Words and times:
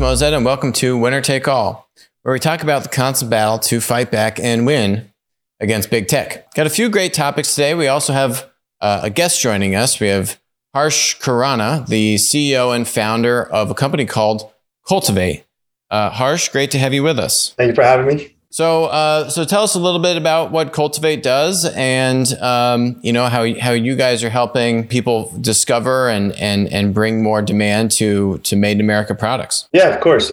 Mozet, 0.00 0.32
and 0.34 0.46
welcome 0.46 0.72
to 0.72 0.96
Winner 0.96 1.20
Take 1.20 1.46
All, 1.46 1.90
where 2.22 2.32
we 2.32 2.38
talk 2.38 2.62
about 2.62 2.84
the 2.84 2.88
constant 2.88 3.30
battle 3.30 3.58
to 3.58 3.82
fight 3.82 4.10
back 4.10 4.40
and 4.40 4.64
win 4.64 5.12
against 5.60 5.90
big 5.90 6.08
tech. 6.08 6.54
Got 6.54 6.66
a 6.66 6.70
few 6.70 6.88
great 6.88 7.12
topics 7.12 7.54
today. 7.54 7.74
We 7.74 7.86
also 7.86 8.14
have 8.14 8.50
uh, 8.80 9.00
a 9.02 9.10
guest 9.10 9.42
joining 9.42 9.74
us. 9.74 10.00
We 10.00 10.06
have 10.06 10.40
Harsh 10.72 11.20
Khurana, 11.20 11.86
the 11.86 12.14
CEO 12.14 12.74
and 12.74 12.88
founder 12.88 13.44
of 13.44 13.70
a 13.70 13.74
company 13.74 14.06
called 14.06 14.50
Cultivate. 14.88 15.44
Uh, 15.90 16.08
Harsh, 16.08 16.48
great 16.48 16.70
to 16.70 16.78
have 16.78 16.94
you 16.94 17.02
with 17.02 17.18
us. 17.18 17.52
Thank 17.58 17.68
you 17.68 17.74
for 17.74 17.82
having 17.82 18.06
me. 18.06 18.34
So, 18.52 18.86
uh, 18.86 19.30
so 19.30 19.44
tell 19.44 19.62
us 19.62 19.76
a 19.76 19.78
little 19.78 20.00
bit 20.00 20.16
about 20.16 20.50
what 20.50 20.72
Cultivate 20.72 21.22
does, 21.22 21.64
and 21.64 22.32
um, 22.42 22.98
you 23.00 23.12
know 23.12 23.26
how 23.26 23.46
how 23.60 23.70
you 23.70 23.94
guys 23.94 24.24
are 24.24 24.28
helping 24.28 24.88
people 24.88 25.32
discover 25.40 26.08
and 26.08 26.32
and 26.32 26.66
and 26.72 26.92
bring 26.92 27.22
more 27.22 27.42
demand 27.42 27.92
to 27.92 28.38
to 28.38 28.56
made 28.56 28.72
in 28.72 28.80
America 28.80 29.14
products. 29.14 29.68
Yeah, 29.72 29.94
of 29.94 30.00
course. 30.00 30.32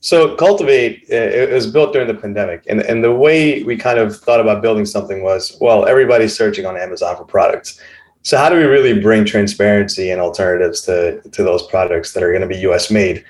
So, 0.00 0.34
Cultivate 0.34 1.04
uh, 1.10 1.14
it 1.14 1.52
was 1.52 1.68
built 1.68 1.92
during 1.92 2.08
the 2.08 2.14
pandemic, 2.14 2.64
and 2.68 2.80
and 2.80 3.04
the 3.04 3.14
way 3.14 3.62
we 3.62 3.76
kind 3.76 4.00
of 4.00 4.16
thought 4.16 4.40
about 4.40 4.60
building 4.60 4.84
something 4.84 5.22
was, 5.22 5.56
well, 5.60 5.86
everybody's 5.86 6.36
searching 6.36 6.66
on 6.66 6.76
Amazon 6.76 7.16
for 7.16 7.24
products. 7.24 7.80
So, 8.22 8.36
how 8.36 8.48
do 8.48 8.56
we 8.56 8.64
really 8.64 9.00
bring 9.00 9.24
transparency 9.24 10.10
and 10.10 10.20
alternatives 10.20 10.80
to 10.82 11.20
to 11.20 11.44
those 11.44 11.64
products 11.68 12.12
that 12.14 12.24
are 12.24 12.32
going 12.32 12.42
to 12.42 12.48
be 12.48 12.58
U.S. 12.62 12.90
made? 12.90 13.24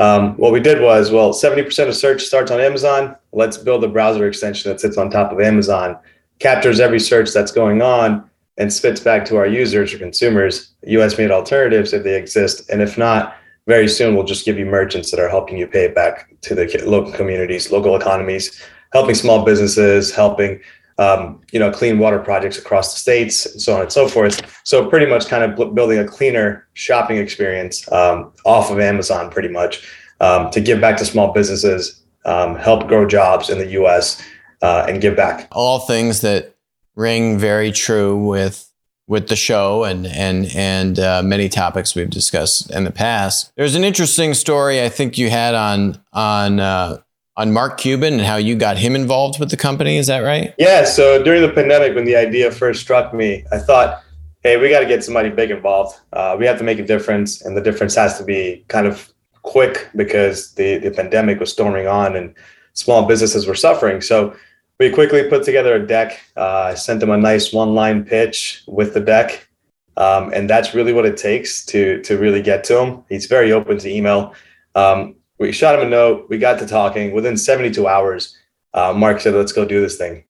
Um, 0.00 0.34
what 0.38 0.50
we 0.50 0.60
did 0.60 0.80
was, 0.80 1.10
well, 1.10 1.34
70% 1.34 1.88
of 1.88 1.94
search 1.94 2.22
starts 2.22 2.50
on 2.50 2.58
Amazon. 2.58 3.14
Let's 3.32 3.58
build 3.58 3.84
a 3.84 3.88
browser 3.88 4.26
extension 4.26 4.70
that 4.70 4.80
sits 4.80 4.96
on 4.96 5.10
top 5.10 5.30
of 5.30 5.40
Amazon, 5.40 5.98
captures 6.38 6.80
every 6.80 6.98
search 6.98 7.32
that's 7.32 7.52
going 7.52 7.82
on, 7.82 8.28
and 8.56 8.72
spits 8.72 9.00
back 9.00 9.26
to 9.26 9.36
our 9.36 9.46
users 9.46 9.92
or 9.92 9.98
consumers 9.98 10.72
US 10.86 11.18
made 11.18 11.30
alternatives 11.30 11.92
if 11.92 12.02
they 12.02 12.16
exist. 12.16 12.68
And 12.70 12.80
if 12.80 12.96
not, 12.96 13.36
very 13.66 13.88
soon 13.88 14.14
we'll 14.14 14.24
just 14.24 14.46
give 14.46 14.58
you 14.58 14.64
merchants 14.64 15.10
that 15.10 15.20
are 15.20 15.28
helping 15.28 15.58
you 15.58 15.66
pay 15.66 15.84
it 15.84 15.94
back 15.94 16.34
to 16.40 16.54
the 16.54 16.82
local 16.86 17.12
communities, 17.12 17.70
local 17.70 17.94
economies, 17.94 18.58
helping 18.94 19.14
small 19.14 19.44
businesses, 19.44 20.12
helping 20.12 20.60
um, 21.00 21.40
you 21.50 21.58
know, 21.58 21.72
clean 21.72 21.98
water 21.98 22.18
projects 22.18 22.58
across 22.58 22.92
the 22.92 23.00
states, 23.00 23.46
and 23.46 23.60
so 23.60 23.74
on 23.74 23.80
and 23.80 23.90
so 23.90 24.06
forth. 24.06 24.42
So 24.64 24.86
pretty 24.86 25.06
much 25.06 25.26
kind 25.28 25.42
of 25.42 25.74
building 25.74 25.98
a 25.98 26.06
cleaner 26.06 26.68
shopping 26.74 27.16
experience 27.16 27.90
um, 27.90 28.30
off 28.44 28.70
of 28.70 28.78
Amazon, 28.78 29.30
pretty 29.30 29.48
much, 29.48 29.82
um, 30.20 30.50
to 30.50 30.60
give 30.60 30.78
back 30.78 30.98
to 30.98 31.06
small 31.06 31.32
businesses, 31.32 32.02
um, 32.26 32.54
help 32.54 32.86
grow 32.86 33.08
jobs 33.08 33.48
in 33.48 33.58
the 33.58 33.66
U.S. 33.68 34.22
Uh, 34.60 34.84
and 34.86 35.00
give 35.00 35.16
back. 35.16 35.48
All 35.52 35.80
things 35.80 36.20
that 36.20 36.54
ring 36.94 37.38
very 37.38 37.72
true 37.72 38.22
with 38.22 38.70
with 39.06 39.28
the 39.28 39.36
show 39.36 39.84
and 39.84 40.06
and 40.06 40.54
and 40.54 40.98
uh, 40.98 41.22
many 41.22 41.48
topics 41.48 41.94
we've 41.94 42.10
discussed 42.10 42.70
in 42.70 42.84
the 42.84 42.92
past. 42.92 43.52
There's 43.56 43.74
an 43.74 43.84
interesting 43.84 44.34
story 44.34 44.82
I 44.82 44.90
think 44.90 45.16
you 45.16 45.30
had 45.30 45.54
on 45.54 45.98
on 46.12 46.60
uh, 46.60 46.98
on 47.40 47.52
Mark 47.52 47.78
Cuban 47.78 48.12
and 48.12 48.22
how 48.22 48.36
you 48.36 48.54
got 48.54 48.76
him 48.76 48.94
involved 48.94 49.40
with 49.40 49.50
the 49.50 49.56
company. 49.56 49.96
Is 49.96 50.08
that 50.08 50.20
right? 50.20 50.54
Yeah. 50.58 50.84
So 50.84 51.22
during 51.22 51.40
the 51.40 51.48
pandemic, 51.48 51.94
when 51.94 52.04
the 52.04 52.14
idea 52.16 52.50
first 52.50 52.82
struck 52.82 53.14
me, 53.14 53.46
I 53.50 53.58
thought, 53.58 54.02
hey, 54.42 54.58
we 54.58 54.68
got 54.68 54.80
to 54.80 54.86
get 54.86 55.02
somebody 55.02 55.30
big 55.30 55.50
involved. 55.50 55.98
Uh, 56.12 56.36
we 56.38 56.44
have 56.44 56.58
to 56.58 56.64
make 56.64 56.78
a 56.78 56.84
difference, 56.84 57.40
and 57.40 57.56
the 57.56 57.62
difference 57.62 57.94
has 57.94 58.18
to 58.18 58.24
be 58.24 58.64
kind 58.68 58.86
of 58.86 59.10
quick 59.42 59.88
because 59.96 60.52
the, 60.54 60.76
the 60.78 60.90
pandemic 60.90 61.40
was 61.40 61.50
storming 61.50 61.86
on 61.86 62.14
and 62.14 62.34
small 62.74 63.06
businesses 63.06 63.46
were 63.46 63.54
suffering. 63.54 64.02
So 64.02 64.36
we 64.78 64.90
quickly 64.90 65.26
put 65.28 65.42
together 65.42 65.74
a 65.74 65.86
deck. 65.86 66.20
Uh, 66.36 66.72
I 66.72 66.74
sent 66.74 67.00
them 67.00 67.10
a 67.10 67.16
nice 67.16 67.54
one 67.54 67.74
line 67.74 68.04
pitch 68.04 68.62
with 68.66 68.92
the 68.92 69.00
deck. 69.00 69.48
Um, 69.96 70.30
and 70.34 70.48
that's 70.48 70.74
really 70.74 70.92
what 70.92 71.04
it 71.04 71.16
takes 71.16 71.64
to 71.66 72.00
to 72.02 72.16
really 72.16 72.40
get 72.40 72.64
to 72.64 72.80
him. 72.80 73.04
He's 73.08 73.26
very 73.26 73.52
open 73.52 73.78
to 73.78 73.88
email. 73.90 74.34
Um, 74.74 75.16
we 75.40 75.50
shot 75.52 75.74
him 75.74 75.86
a 75.86 75.90
note. 75.90 76.26
We 76.28 76.38
got 76.38 76.58
to 76.60 76.66
talking. 76.66 77.12
Within 77.12 77.36
72 77.36 77.88
hours, 77.88 78.36
uh, 78.74 78.92
Mark 78.92 79.20
said, 79.20 79.34
let's 79.34 79.52
go 79.52 79.64
do 79.64 79.80
this 79.80 79.96
thing. 79.96 80.22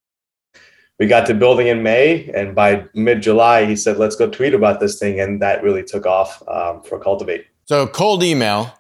We 0.98 1.06
got 1.06 1.26
to 1.26 1.34
building 1.34 1.66
in 1.66 1.82
May, 1.82 2.31
and 2.34 2.54
by 2.54 2.87
mid 2.94 3.22
July, 3.22 3.65
he 3.65 3.75
said, 3.75 3.97
let's 3.97 4.16
go 4.16 4.31
tweet 4.31 4.54
about 4.54 4.81
this 4.81 4.98
thing. 4.98 5.19
And 5.19 5.43
that 5.43 5.62
really 5.62 5.82
took 5.82 6.06
off 6.06 6.43
um, 6.47 6.82
for 6.82 6.98
Cultivate. 7.00 7.47
So, 7.65 7.87
cold 7.87 8.22
email, 8.22 8.75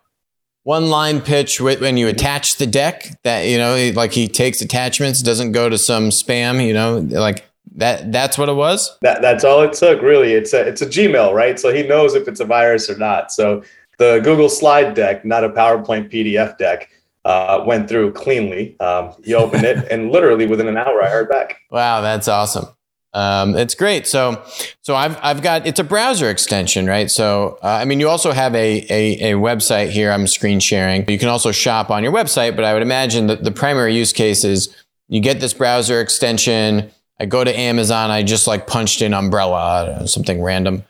one 0.62 0.90
line 0.90 1.22
pitch 1.22 1.60
when 1.60 1.96
you 1.96 2.08
attach 2.08 2.56
the 2.56 2.66
deck 2.66 3.06
that, 3.22 3.46
you 3.46 3.56
know, 3.56 3.90
like 3.94 4.12
he 4.12 4.28
takes 4.28 4.60
attachments, 4.60 5.22
doesn't 5.22 5.52
go 5.52 5.68
to 5.68 5.78
some 5.78 6.10
spam, 6.10 6.64
you 6.64 6.74
know, 6.74 6.98
like 6.98 7.50
that 7.76 8.10
that's 8.10 8.36
what 8.36 8.48
it 8.48 8.54
was 8.54 8.98
that 9.00 9.22
that's 9.22 9.44
all 9.44 9.62
it 9.62 9.72
took 9.72 10.02
really 10.02 10.32
it's 10.32 10.52
a 10.52 10.60
it's 10.66 10.82
a 10.82 10.86
gmail 10.86 11.32
right 11.32 11.60
so 11.60 11.72
he 11.72 11.86
knows 11.86 12.16
if 12.16 12.26
it's 12.26 12.40
a 12.40 12.44
virus 12.44 12.90
or 12.90 12.98
not 12.98 13.30
so 13.30 13.62
the 14.00 14.18
Google 14.24 14.48
slide 14.48 14.94
deck, 14.94 15.26
not 15.26 15.44
a 15.44 15.50
PowerPoint 15.50 16.10
PDF 16.10 16.56
deck, 16.56 16.88
uh, 17.26 17.62
went 17.66 17.86
through 17.86 18.12
cleanly. 18.14 18.80
Um, 18.80 19.12
he 19.22 19.34
opened 19.34 19.64
it, 19.64 19.86
and 19.90 20.10
literally 20.10 20.46
within 20.46 20.66
an 20.68 20.78
hour, 20.78 21.04
I 21.04 21.10
heard 21.10 21.28
back. 21.28 21.60
Wow, 21.70 22.00
that's 22.00 22.26
awesome. 22.26 22.64
Um, 23.12 23.56
it's 23.56 23.74
great. 23.74 24.06
So, 24.06 24.42
so 24.80 24.94
I've 24.94 25.18
I've 25.22 25.42
got 25.42 25.66
it's 25.66 25.80
a 25.80 25.84
browser 25.84 26.30
extension, 26.30 26.86
right? 26.86 27.10
So, 27.10 27.58
uh, 27.62 27.66
I 27.66 27.84
mean, 27.84 28.00
you 28.00 28.08
also 28.08 28.32
have 28.32 28.54
a, 28.54 28.86
a, 28.88 29.32
a 29.32 29.36
website 29.36 29.90
here. 29.90 30.10
I'm 30.12 30.26
screen 30.26 30.60
sharing. 30.60 31.06
You 31.10 31.18
can 31.18 31.28
also 31.28 31.52
shop 31.52 31.90
on 31.90 32.02
your 32.02 32.12
website, 32.12 32.56
but 32.56 32.64
I 32.64 32.72
would 32.72 32.82
imagine 32.82 33.26
that 33.26 33.44
the 33.44 33.50
primary 33.50 33.94
use 33.94 34.12
case 34.14 34.44
is 34.44 34.74
you 35.08 35.20
get 35.20 35.40
this 35.40 35.52
browser 35.52 36.00
extension. 36.00 36.90
I 37.18 37.26
go 37.26 37.44
to 37.44 37.54
Amazon. 37.54 38.10
I 38.10 38.22
just 38.22 38.46
like 38.46 38.66
punched 38.66 39.02
in 39.02 39.12
umbrella, 39.12 40.06
something 40.06 40.40
random, 40.40 40.84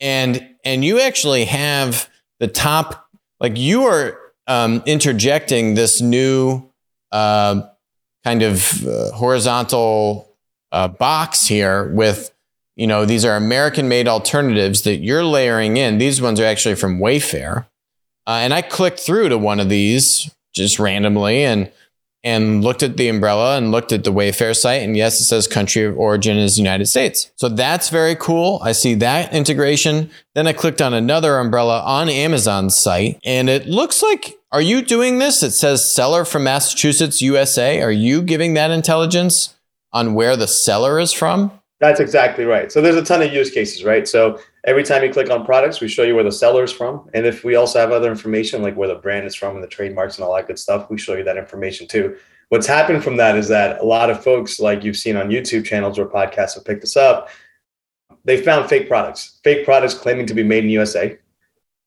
and 0.00 0.46
and 0.64 0.84
you 0.84 1.00
actually 1.00 1.44
have 1.44 2.08
the 2.38 2.48
top 2.48 3.08
like 3.38 3.56
you 3.56 3.84
are 3.84 4.18
um, 4.46 4.82
interjecting 4.86 5.74
this 5.74 6.00
new 6.00 6.68
uh, 7.12 7.62
kind 8.24 8.42
of 8.42 8.86
uh, 8.86 9.12
horizontal 9.12 10.36
uh, 10.72 10.88
box 10.88 11.46
here 11.46 11.92
with 11.92 12.32
you 12.76 12.86
know 12.86 13.04
these 13.04 13.24
are 13.24 13.36
american 13.36 13.88
made 13.88 14.08
alternatives 14.08 14.82
that 14.82 14.96
you're 14.96 15.24
layering 15.24 15.76
in. 15.76 15.98
These 15.98 16.20
ones 16.20 16.40
are 16.40 16.46
actually 16.46 16.76
from 16.76 16.98
wayfair. 16.98 17.66
Uh, 18.26 18.40
and 18.42 18.52
i 18.52 18.62
clicked 18.62 19.00
through 19.00 19.28
to 19.28 19.38
one 19.38 19.60
of 19.60 19.68
these 19.68 20.30
just 20.52 20.78
randomly 20.78 21.44
and 21.44 21.70
and 22.22 22.62
looked 22.62 22.82
at 22.82 22.96
the 22.96 23.08
umbrella 23.08 23.56
and 23.56 23.70
looked 23.70 23.92
at 23.92 24.04
the 24.04 24.12
Wayfair 24.12 24.54
site. 24.54 24.82
And 24.82 24.96
yes, 24.96 25.20
it 25.20 25.24
says 25.24 25.46
country 25.46 25.84
of 25.84 25.98
origin 25.98 26.36
is 26.36 26.58
United 26.58 26.86
States. 26.86 27.30
So 27.36 27.48
that's 27.48 27.88
very 27.88 28.14
cool. 28.14 28.60
I 28.62 28.72
see 28.72 28.94
that 28.96 29.32
integration. 29.32 30.10
Then 30.34 30.46
I 30.46 30.52
clicked 30.52 30.82
on 30.82 30.92
another 30.92 31.38
umbrella 31.38 31.82
on 31.84 32.08
Amazon's 32.08 32.76
site 32.76 33.18
and 33.24 33.48
it 33.48 33.66
looks 33.66 34.02
like, 34.02 34.38
are 34.52 34.60
you 34.60 34.82
doing 34.82 35.18
this? 35.18 35.42
It 35.42 35.52
says 35.52 35.92
seller 35.92 36.24
from 36.24 36.44
Massachusetts, 36.44 37.22
USA. 37.22 37.80
Are 37.80 37.92
you 37.92 38.20
giving 38.20 38.54
that 38.54 38.70
intelligence 38.70 39.54
on 39.92 40.14
where 40.14 40.36
the 40.36 40.48
seller 40.48 40.98
is 40.98 41.12
from? 41.12 41.52
That's 41.78 42.00
exactly 42.00 42.44
right. 42.44 42.70
So 42.70 42.82
there's 42.82 42.96
a 42.96 43.04
ton 43.04 43.22
of 43.22 43.32
use 43.32 43.50
cases, 43.50 43.84
right? 43.84 44.06
So 44.06 44.38
every 44.64 44.82
time 44.82 45.02
you 45.02 45.12
click 45.12 45.30
on 45.30 45.44
products, 45.44 45.80
we 45.80 45.88
show 45.88 46.02
you 46.02 46.14
where 46.14 46.24
the 46.24 46.32
seller 46.32 46.64
is 46.64 46.72
from. 46.72 47.08
And 47.14 47.26
if 47.26 47.44
we 47.44 47.54
also 47.54 47.78
have 47.78 47.92
other 47.92 48.10
information 48.10 48.62
like 48.62 48.76
where 48.76 48.88
the 48.88 48.94
brand 48.94 49.26
is 49.26 49.34
from 49.34 49.54
and 49.54 49.64
the 49.64 49.68
trademarks 49.68 50.16
and 50.16 50.24
all 50.24 50.34
that 50.36 50.46
good 50.46 50.58
stuff, 50.58 50.90
we 50.90 50.98
show 50.98 51.14
you 51.14 51.24
that 51.24 51.36
information 51.36 51.86
too. 51.86 52.16
What's 52.50 52.66
happened 52.66 53.04
from 53.04 53.16
that 53.16 53.36
is 53.36 53.48
that 53.48 53.80
a 53.80 53.84
lot 53.84 54.10
of 54.10 54.22
folks, 54.22 54.58
like 54.58 54.82
you've 54.82 54.96
seen 54.96 55.16
on 55.16 55.28
YouTube 55.28 55.64
channels 55.64 55.98
or 55.98 56.06
podcasts 56.06 56.54
have 56.54 56.64
picked 56.64 56.80
this 56.80 56.96
up, 56.96 57.28
they 58.24 58.42
found 58.42 58.68
fake 58.68 58.88
products, 58.88 59.38
fake 59.44 59.64
products 59.64 59.94
claiming 59.94 60.26
to 60.26 60.34
be 60.34 60.42
made 60.42 60.64
in 60.64 60.70
USA. 60.70 61.16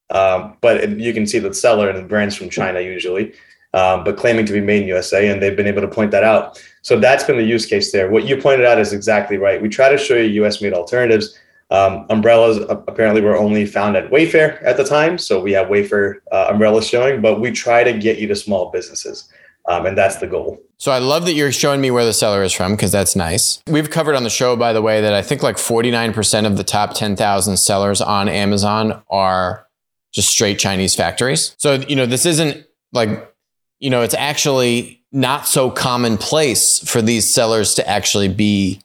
Um, 0.09 0.57
but 0.61 0.97
you 0.97 1.13
can 1.13 1.25
see 1.25 1.39
the 1.39 1.53
seller 1.53 1.89
and 1.89 1.97
the 1.97 2.03
brands 2.03 2.35
from 2.35 2.49
China 2.49 2.79
usually, 2.79 3.33
um, 3.73 4.03
but 4.03 4.17
claiming 4.17 4.45
to 4.45 4.53
be 4.53 4.61
made 4.61 4.83
in 4.83 4.87
USA. 4.87 5.29
And 5.29 5.41
they've 5.41 5.55
been 5.55 5.67
able 5.67 5.81
to 5.81 5.87
point 5.87 6.11
that 6.11 6.23
out. 6.23 6.63
So 6.81 6.99
that's 6.99 7.23
been 7.23 7.37
the 7.37 7.43
use 7.43 7.65
case 7.65 7.91
there. 7.91 8.09
What 8.09 8.25
you 8.25 8.37
pointed 8.37 8.65
out 8.65 8.79
is 8.79 8.93
exactly 8.93 9.37
right. 9.37 9.61
We 9.61 9.69
try 9.69 9.89
to 9.89 9.97
show 9.97 10.15
you 10.15 10.43
US 10.43 10.61
made 10.61 10.73
alternatives. 10.73 11.37
Um, 11.69 12.05
umbrellas 12.09 12.57
apparently 12.69 13.21
were 13.21 13.35
only 13.35 13.65
found 13.65 13.95
at 13.95 14.09
Wayfair 14.11 14.63
at 14.63 14.77
the 14.77 14.83
time. 14.83 15.17
So 15.17 15.41
we 15.41 15.51
have 15.53 15.67
Wayfair 15.67 16.15
uh, 16.31 16.47
umbrellas 16.49 16.87
showing, 16.87 17.21
but 17.21 17.39
we 17.39 17.51
try 17.51 17.83
to 17.83 17.93
get 17.93 18.19
you 18.19 18.27
to 18.27 18.35
small 18.35 18.71
businesses. 18.71 19.29
Um, 19.67 19.85
and 19.85 19.97
that's 19.97 20.17
the 20.17 20.27
goal. 20.27 20.61
So 20.77 20.91
I 20.91 20.97
love 20.97 21.25
that 21.25 21.33
you're 21.33 21.53
showing 21.53 21.79
me 21.79 21.89
where 21.89 22.03
the 22.03 22.13
seller 22.13 22.43
is 22.43 22.51
from 22.51 22.73
because 22.73 22.91
that's 22.91 23.15
nice. 23.15 23.63
We've 23.67 23.89
covered 23.89 24.15
on 24.15 24.23
the 24.23 24.29
show, 24.29 24.57
by 24.57 24.73
the 24.73 24.81
way, 24.81 24.99
that 24.99 25.13
I 25.13 25.21
think 25.21 25.41
like 25.41 25.55
49% 25.55 26.45
of 26.45 26.57
the 26.57 26.63
top 26.65 26.93
10,000 26.93 27.57
sellers 27.57 28.01
on 28.01 28.27
Amazon 28.27 29.01
are 29.09 29.65
just 30.13 30.29
straight 30.29 30.59
Chinese 30.59 30.95
factories. 30.95 31.55
So, 31.57 31.75
you 31.75 31.95
know, 31.95 32.05
this 32.05 32.25
isn't 32.25 32.65
like, 32.91 33.33
you 33.79 33.89
know, 33.89 34.01
it's 34.01 34.13
actually 34.13 35.01
not 35.13 35.47
so 35.47 35.71
commonplace 35.71 36.79
for 36.79 37.01
these 37.01 37.33
sellers 37.33 37.75
to 37.75 37.87
actually 37.89 38.27
be 38.27 38.81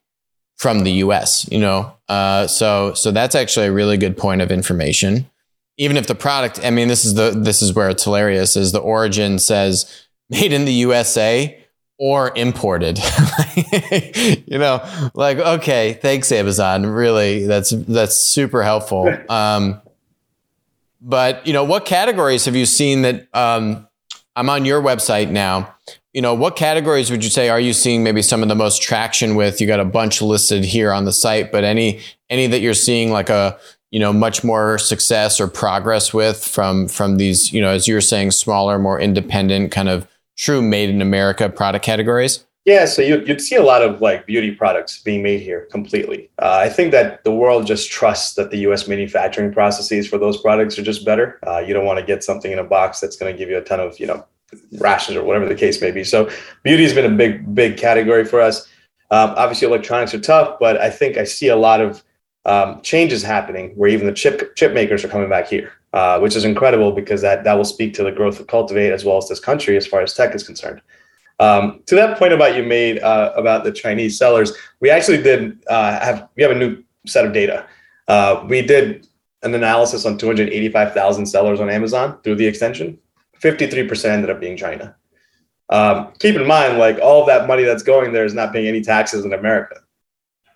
from 0.59 0.81
the 0.81 0.93
US, 0.93 1.49
you 1.51 1.59
know? 1.59 1.93
Uh, 2.09 2.47
so, 2.47 2.93
so 2.95 3.11
that's 3.11 3.35
actually 3.35 3.67
a 3.67 3.73
really 3.73 3.97
good 3.97 4.17
point 4.17 4.43
of 4.43 4.51
information. 4.51 5.29
Even 5.79 5.97
if 5.97 6.07
the 6.07 6.15
product, 6.15 6.63
I 6.65 6.71
mean, 6.71 6.89
this 6.89 7.05
is 7.05 7.15
the, 7.15 7.31
this 7.31 7.63
is 7.63 7.73
where 7.73 7.89
it's 7.89 8.05
hilarious 8.05 8.57
is 8.57 8.73
the 8.73 8.81
origin 8.81 9.39
says 9.39 10.07
made 10.29 10.53
in 10.53 10.65
the 10.65 10.73
USA 10.73 11.65
or 11.99 12.33
imported. 12.37 12.99
you 14.47 14.59
know, 14.59 15.11
like, 15.15 15.39
okay, 15.39 15.95
thanks 15.95 16.31
Amazon. 16.33 16.85
Really, 16.87 17.47
that's, 17.47 17.71
that's 17.71 18.17
super 18.19 18.63
helpful. 18.63 19.17
Um, 19.29 19.81
but 21.01 21.47
you 21.47 21.53
know, 21.53 21.63
what 21.63 21.85
categories 21.85 22.45
have 22.47 22.57
you 22.57 22.67
seen 22.67 23.03
that? 23.03 23.29
Um, 23.33 23.87
I'm 24.35 24.51
on 24.51 24.65
your 24.65 24.83
website 24.83 25.31
now. 25.31 25.75
You 26.19 26.23
know, 26.23 26.35
what 26.35 26.57
categories 26.57 27.13
would 27.13 27.23
you 27.23 27.31
say 27.31 27.49
are 27.49 27.61
you 27.61 27.73
seeing 27.73 28.03
maybe 28.03 28.23
some 28.23 28.43
of 28.43 28.49
the 28.49 28.57
most 28.57 28.83
traction 28.83 29.37
with? 29.37 29.61
You 29.61 29.69
got 29.69 29.79
a 29.79 29.85
bunch 29.85 30.21
listed 30.21 30.65
here 30.65 30.93
on 30.93 31.05
the 31.05 31.13
site, 31.13 31.53
but 31.53 31.63
any 31.63 32.01
any 32.29 32.49
that 32.49 32.59
you're 32.59 32.75
seeing 32.75 33.13
like 33.13 33.31
a 33.31 33.57
you 33.93 34.01
know 34.01 34.13
much 34.13 34.43
more 34.43 34.79
success 34.79 35.41
or 35.41 35.47
progress 35.47 36.13
with 36.13 36.45
from 36.45 36.89
from 36.89 37.19
these 37.19 37.53
you 37.53 37.63
know 37.63 37.69
as 37.69 37.87
you're 37.87 38.01
saying 38.01 38.33
smaller, 38.33 38.81
more 38.81 38.99
independent 38.99 39.71
kind 39.71 39.89
of 39.89 40.09
true 40.37 40.61
made 40.61 40.91
in 40.91 41.01
America 41.01 41.49
product 41.49 41.85
categories? 41.85 42.45
Yeah, 42.65 42.87
so 42.87 43.01
you, 43.01 43.23
would 43.25 43.41
see 43.41 43.55
a 43.55 43.63
lot 43.63 43.83
of 43.83 44.01
like 44.01 44.27
beauty 44.27 44.51
products 44.51 45.01
being 45.01 45.23
made 45.23 45.41
here 45.41 45.69
completely. 45.71 46.31
Uh, 46.43 46.63
I 46.65 46.69
think 46.69 46.91
that 46.91 47.23
the 47.23 47.33
world 47.33 47.65
just 47.69 47.93
trusts 47.93 48.35
that 48.35 48.51
the 48.51 48.59
U.S. 48.67 48.89
manufacturing 48.89 49.53
processes 49.53 50.09
for 50.09 50.19
those 50.19 50.37
products 50.43 50.81
are 50.81 50.83
just 50.83 51.05
better. 51.05 51.39
Uh, 51.47 51.59
you 51.61 51.73
don't 51.73 51.85
want 51.87 52.01
to 52.01 52.05
get 52.05 52.25
something 52.25 52.51
in 52.51 52.59
a 52.59 52.65
box 52.65 52.99
that's 52.99 53.15
going 53.15 53.33
to 53.33 53.39
give 53.39 53.49
you 53.49 53.57
a 53.57 53.63
ton 53.63 53.79
of 53.79 54.01
you 54.01 54.07
know 54.09 54.27
rashes 54.79 55.17
or 55.17 55.25
whatever 55.25 55.47
the 55.47 55.55
case 55.55 55.81
may 55.81 55.91
be. 55.91 56.05
So 56.05 56.31
beauty 56.63 56.83
has 56.85 56.95
been 56.95 57.13
a 57.13 57.17
big 57.17 57.55
big 57.55 57.77
category 57.77 58.25
for 58.25 58.41
us. 58.41 58.69
Um, 59.11 59.35
obviously, 59.37 59.69
electronics 59.69 60.15
are 60.15 60.21
tough, 60.21 60.59
but 60.59 60.79
I 60.79 60.91
think 60.91 61.17
I 61.17 61.25
see 61.25 61.49
a 61.49 61.57
lot 61.57 61.81
of 61.81 62.03
um, 62.45 62.81
changes 62.83 63.23
happening 63.23 63.71
where 63.77 63.89
even 63.89 64.07
the 64.07 64.13
chip 64.13 64.55
chip 64.57 64.73
makers 64.73 65.05
are 65.05 65.09
coming 65.09 65.29
back 65.29 65.49
here, 65.49 65.73
uh, 65.93 66.19
which 66.19 66.37
is 66.37 66.45
incredible 66.45 66.93
because 66.93 67.21
that 67.23 67.45
that 67.45 67.55
will 67.55 67.65
speak 67.65 67.95
to 67.95 68.03
the 68.03 68.13
growth 68.13 68.41
of 68.41 68.47
Cultivate 68.47 68.93
as 68.93 69.05
well 69.05 69.19
as 69.19 69.29
this 69.29 69.41
country 69.41 69.77
as 69.77 69.87
far 69.87 70.01
as 70.01 70.15
tech 70.15 70.35
is 70.35 70.43
concerned. 70.43 70.81
Um, 71.41 71.83
to 71.87 71.95
that 71.95 72.19
point 72.19 72.33
about 72.33 72.57
you 72.57 72.65
made 72.65 72.99
uh, 73.01 73.33
about 73.37 73.65
the 73.65 73.73
Chinese 73.73 74.19
sellers, 74.19 74.53
we 74.81 74.91
actually 74.91 75.23
did 75.23 75.65
uh, 75.69 76.01
have 76.01 76.29
we 76.37 76.43
have 76.43 76.53
a 76.53 76.59
new 76.59 76.83
set 77.07 77.25
of 77.25 77.33
data. 77.33 77.67
Uh, 78.09 78.45
we 78.49 78.63
did 78.63 79.07
an 79.43 79.55
analysis 79.55 80.05
on 80.05 80.19
285,000 80.19 81.27
sellers 81.27 81.61
on 81.61 81.71
Amazon 81.71 82.19
through 82.23 82.35
the 82.35 82.47
extension. 82.47 82.99
53% 83.41 84.05
ended 84.05 84.31
up 84.31 84.41
being 84.41 84.57
China. 84.57 84.95
Um, 85.71 86.13
keep 86.19 86.35
in 86.35 86.47
mind, 86.47 86.79
like 86.79 86.99
all 87.01 87.27
that 87.27 87.47
money 87.47 87.65
that's 87.65 87.83
going 87.83 88.13
there 88.13 88.25
is 88.25 88.35
not 88.35 88.53
paying 88.53 88.67
any 88.67 88.81
taxes 88.81 89.25
in 89.25 89.33
America. 89.33 89.77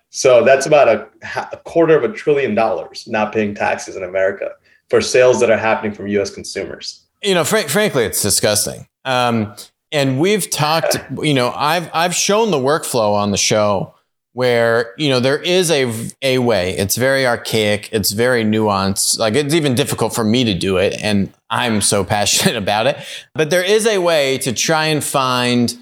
So 0.09 0.43
that's 0.43 0.65
about 0.65 0.87
a, 0.87 1.07
a 1.51 1.57
quarter 1.57 1.97
of 1.97 2.03
a 2.03 2.13
trillion 2.13 2.55
dollars 2.55 3.07
not 3.07 3.33
paying 3.33 3.55
taxes 3.55 3.95
in 3.95 4.03
America 4.03 4.51
for 4.89 5.01
sales 5.01 5.39
that 5.39 5.49
are 5.49 5.57
happening 5.57 5.91
from 5.91 6.07
U.S. 6.07 6.29
consumers. 6.29 7.03
You 7.23 7.33
know, 7.33 7.43
fr- 7.43 7.67
frankly, 7.67 8.03
it's 8.03 8.21
disgusting. 8.21 8.87
Um, 9.05 9.55
and 9.91 10.19
we've 10.19 10.49
talked, 10.49 10.97
you 11.21 11.33
know, 11.33 11.51
I've 11.55 11.89
I've 11.93 12.15
shown 12.15 12.51
the 12.51 12.57
workflow 12.57 13.13
on 13.13 13.31
the 13.31 13.37
show 13.37 13.95
where 14.33 14.93
you 14.97 15.09
know 15.09 15.19
there 15.19 15.41
is 15.41 15.71
a 15.71 15.91
a 16.21 16.39
way. 16.39 16.75
It's 16.77 16.95
very 16.95 17.25
archaic. 17.25 17.89
It's 17.91 18.11
very 18.11 18.43
nuanced. 18.43 19.19
Like 19.19 19.35
it's 19.35 19.53
even 19.53 19.75
difficult 19.75 20.13
for 20.13 20.23
me 20.23 20.43
to 20.43 20.53
do 20.53 20.77
it, 20.77 20.99
and 21.01 21.31
I'm 21.53 21.81
so 21.81 22.03
passionate 22.03 22.55
about 22.61 22.87
it. 22.87 22.97
But 23.33 23.49
there 23.49 23.63
is 23.63 23.85
a 23.85 23.99
way 23.99 24.37
to 24.39 24.53
try 24.53 24.87
and 24.87 25.03
find 25.03 25.75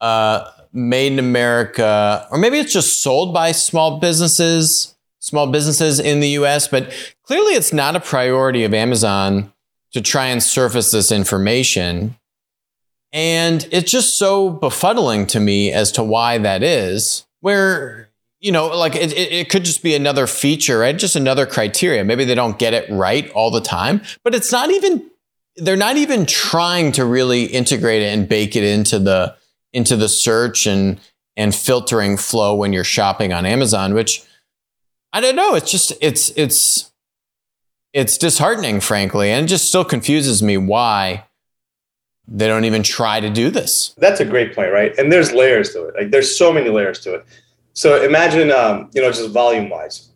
uh, 0.00 0.50
made 0.72 1.12
in 1.12 1.18
America, 1.18 2.26
or 2.30 2.38
maybe 2.38 2.58
it's 2.58 2.72
just 2.72 3.02
sold 3.02 3.34
by 3.34 3.52
small 3.52 3.98
businesses, 3.98 4.96
small 5.18 5.50
businesses 5.50 5.98
in 5.98 6.20
the 6.20 6.28
U.S. 6.30 6.68
But 6.68 6.92
clearly, 7.24 7.54
it's 7.54 7.72
not 7.72 7.96
a 7.96 8.00
priority 8.00 8.64
of 8.64 8.72
Amazon 8.72 9.52
to 9.92 10.00
try 10.00 10.26
and 10.26 10.42
surface 10.42 10.90
this 10.90 11.10
information 11.10 12.14
and 13.12 13.66
it's 13.70 13.90
just 13.90 14.18
so 14.18 14.52
befuddling 14.52 15.26
to 15.28 15.40
me 15.40 15.72
as 15.72 15.92
to 15.92 16.02
why 16.02 16.38
that 16.38 16.62
is, 16.62 17.26
where, 17.40 18.07
you 18.40 18.52
know, 18.52 18.68
like 18.68 18.94
it, 18.94 19.12
it, 19.12 19.50
could 19.50 19.64
just 19.64 19.82
be 19.82 19.94
another 19.94 20.26
feature, 20.26 20.78
right? 20.78 20.96
Just 20.96 21.16
another 21.16 21.46
criteria. 21.46 22.04
Maybe 22.04 22.24
they 22.24 22.34
don't 22.34 22.58
get 22.58 22.72
it 22.72 22.88
right 22.90 23.30
all 23.30 23.50
the 23.50 23.60
time, 23.60 24.00
but 24.22 24.34
it's 24.34 24.52
not 24.52 24.70
even, 24.70 25.10
they're 25.56 25.76
not 25.76 25.96
even 25.96 26.24
trying 26.24 26.92
to 26.92 27.04
really 27.04 27.44
integrate 27.44 28.02
it 28.02 28.16
and 28.16 28.28
bake 28.28 28.54
it 28.54 28.62
into 28.62 28.98
the, 28.98 29.36
into 29.72 29.96
the 29.96 30.08
search 30.08 30.66
and, 30.66 31.00
and 31.36 31.54
filtering 31.54 32.16
flow 32.16 32.54
when 32.54 32.72
you're 32.72 32.84
shopping 32.84 33.32
on 33.32 33.44
Amazon, 33.44 33.92
which 33.92 34.22
I 35.12 35.20
don't 35.20 35.36
know. 35.36 35.54
It's 35.54 35.70
just, 35.70 35.92
it's, 36.00 36.30
it's, 36.36 36.92
it's 37.92 38.18
disheartening, 38.18 38.80
frankly, 38.80 39.30
and 39.30 39.46
it 39.46 39.48
just 39.48 39.66
still 39.66 39.84
confuses 39.84 40.42
me 40.42 40.56
why 40.56 41.24
they 42.28 42.46
don't 42.46 42.64
even 42.64 42.82
try 42.82 43.18
to 43.18 43.30
do 43.30 43.50
this. 43.50 43.94
That's 43.96 44.20
a 44.20 44.24
great 44.24 44.54
point, 44.54 44.70
right? 44.70 44.96
And 44.98 45.10
there's 45.10 45.32
layers 45.32 45.72
to 45.72 45.86
it. 45.86 45.94
Like 45.96 46.10
there's 46.10 46.36
so 46.36 46.52
many 46.52 46.68
layers 46.68 47.00
to 47.00 47.14
it. 47.14 47.26
So 47.78 48.02
imagine, 48.02 48.50
um, 48.50 48.90
you 48.92 49.00
know, 49.00 49.12
just 49.12 49.30
volume 49.30 49.70
wise, 49.70 50.08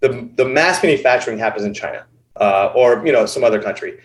the 0.00 0.30
the 0.36 0.46
mass 0.46 0.82
manufacturing 0.82 1.36
happens 1.36 1.66
in 1.66 1.74
China 1.74 2.06
uh, 2.36 2.72
or 2.74 3.04
you 3.04 3.12
know 3.12 3.26
some 3.26 3.44
other 3.44 3.60
country. 3.60 4.00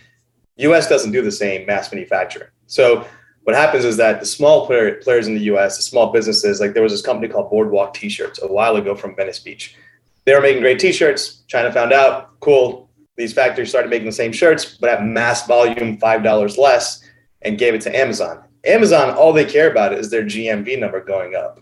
U.S. 0.57 0.89
doesn't 0.89 1.13
do 1.13 1.21
the 1.21 1.31
same 1.31 1.65
mass 1.65 1.93
manufacturing. 1.93 2.49
So 2.65 3.07
what 3.43 3.55
happens 3.55 3.85
is 3.85 3.95
that 3.95 4.19
the 4.19 4.25
small 4.25 4.67
player, 4.67 4.95
players 4.95 5.29
in 5.29 5.35
the 5.35 5.45
U.S., 5.53 5.77
the 5.77 5.83
small 5.83 6.11
businesses, 6.11 6.59
like 6.59 6.73
there 6.73 6.83
was 6.83 6.91
this 6.91 7.01
company 7.01 7.31
called 7.31 7.49
Boardwalk 7.49 7.93
T-shirts 7.93 8.41
a 8.43 8.47
while 8.47 8.75
ago 8.75 8.93
from 8.93 9.15
Venice 9.15 9.39
Beach. 9.39 9.77
They 10.25 10.35
were 10.35 10.41
making 10.41 10.61
great 10.61 10.79
T-shirts. 10.79 11.43
China 11.47 11.71
found 11.71 11.93
out, 11.93 12.37
cool. 12.41 12.89
These 13.15 13.31
factories 13.31 13.69
started 13.69 13.89
making 13.89 14.07
the 14.07 14.11
same 14.11 14.33
shirts, 14.33 14.77
but 14.77 14.89
at 14.89 15.05
mass 15.05 15.47
volume, 15.47 15.97
five 15.97 16.23
dollars 16.23 16.57
less 16.57 17.01
and 17.43 17.57
gave 17.57 17.73
it 17.73 17.79
to 17.83 17.97
Amazon. 17.97 18.43
Amazon, 18.65 19.11
all 19.11 19.31
they 19.31 19.45
care 19.45 19.71
about 19.71 19.93
is 19.93 20.09
their 20.09 20.23
GMV 20.23 20.77
number 20.77 20.99
going 20.99 21.35
up, 21.35 21.61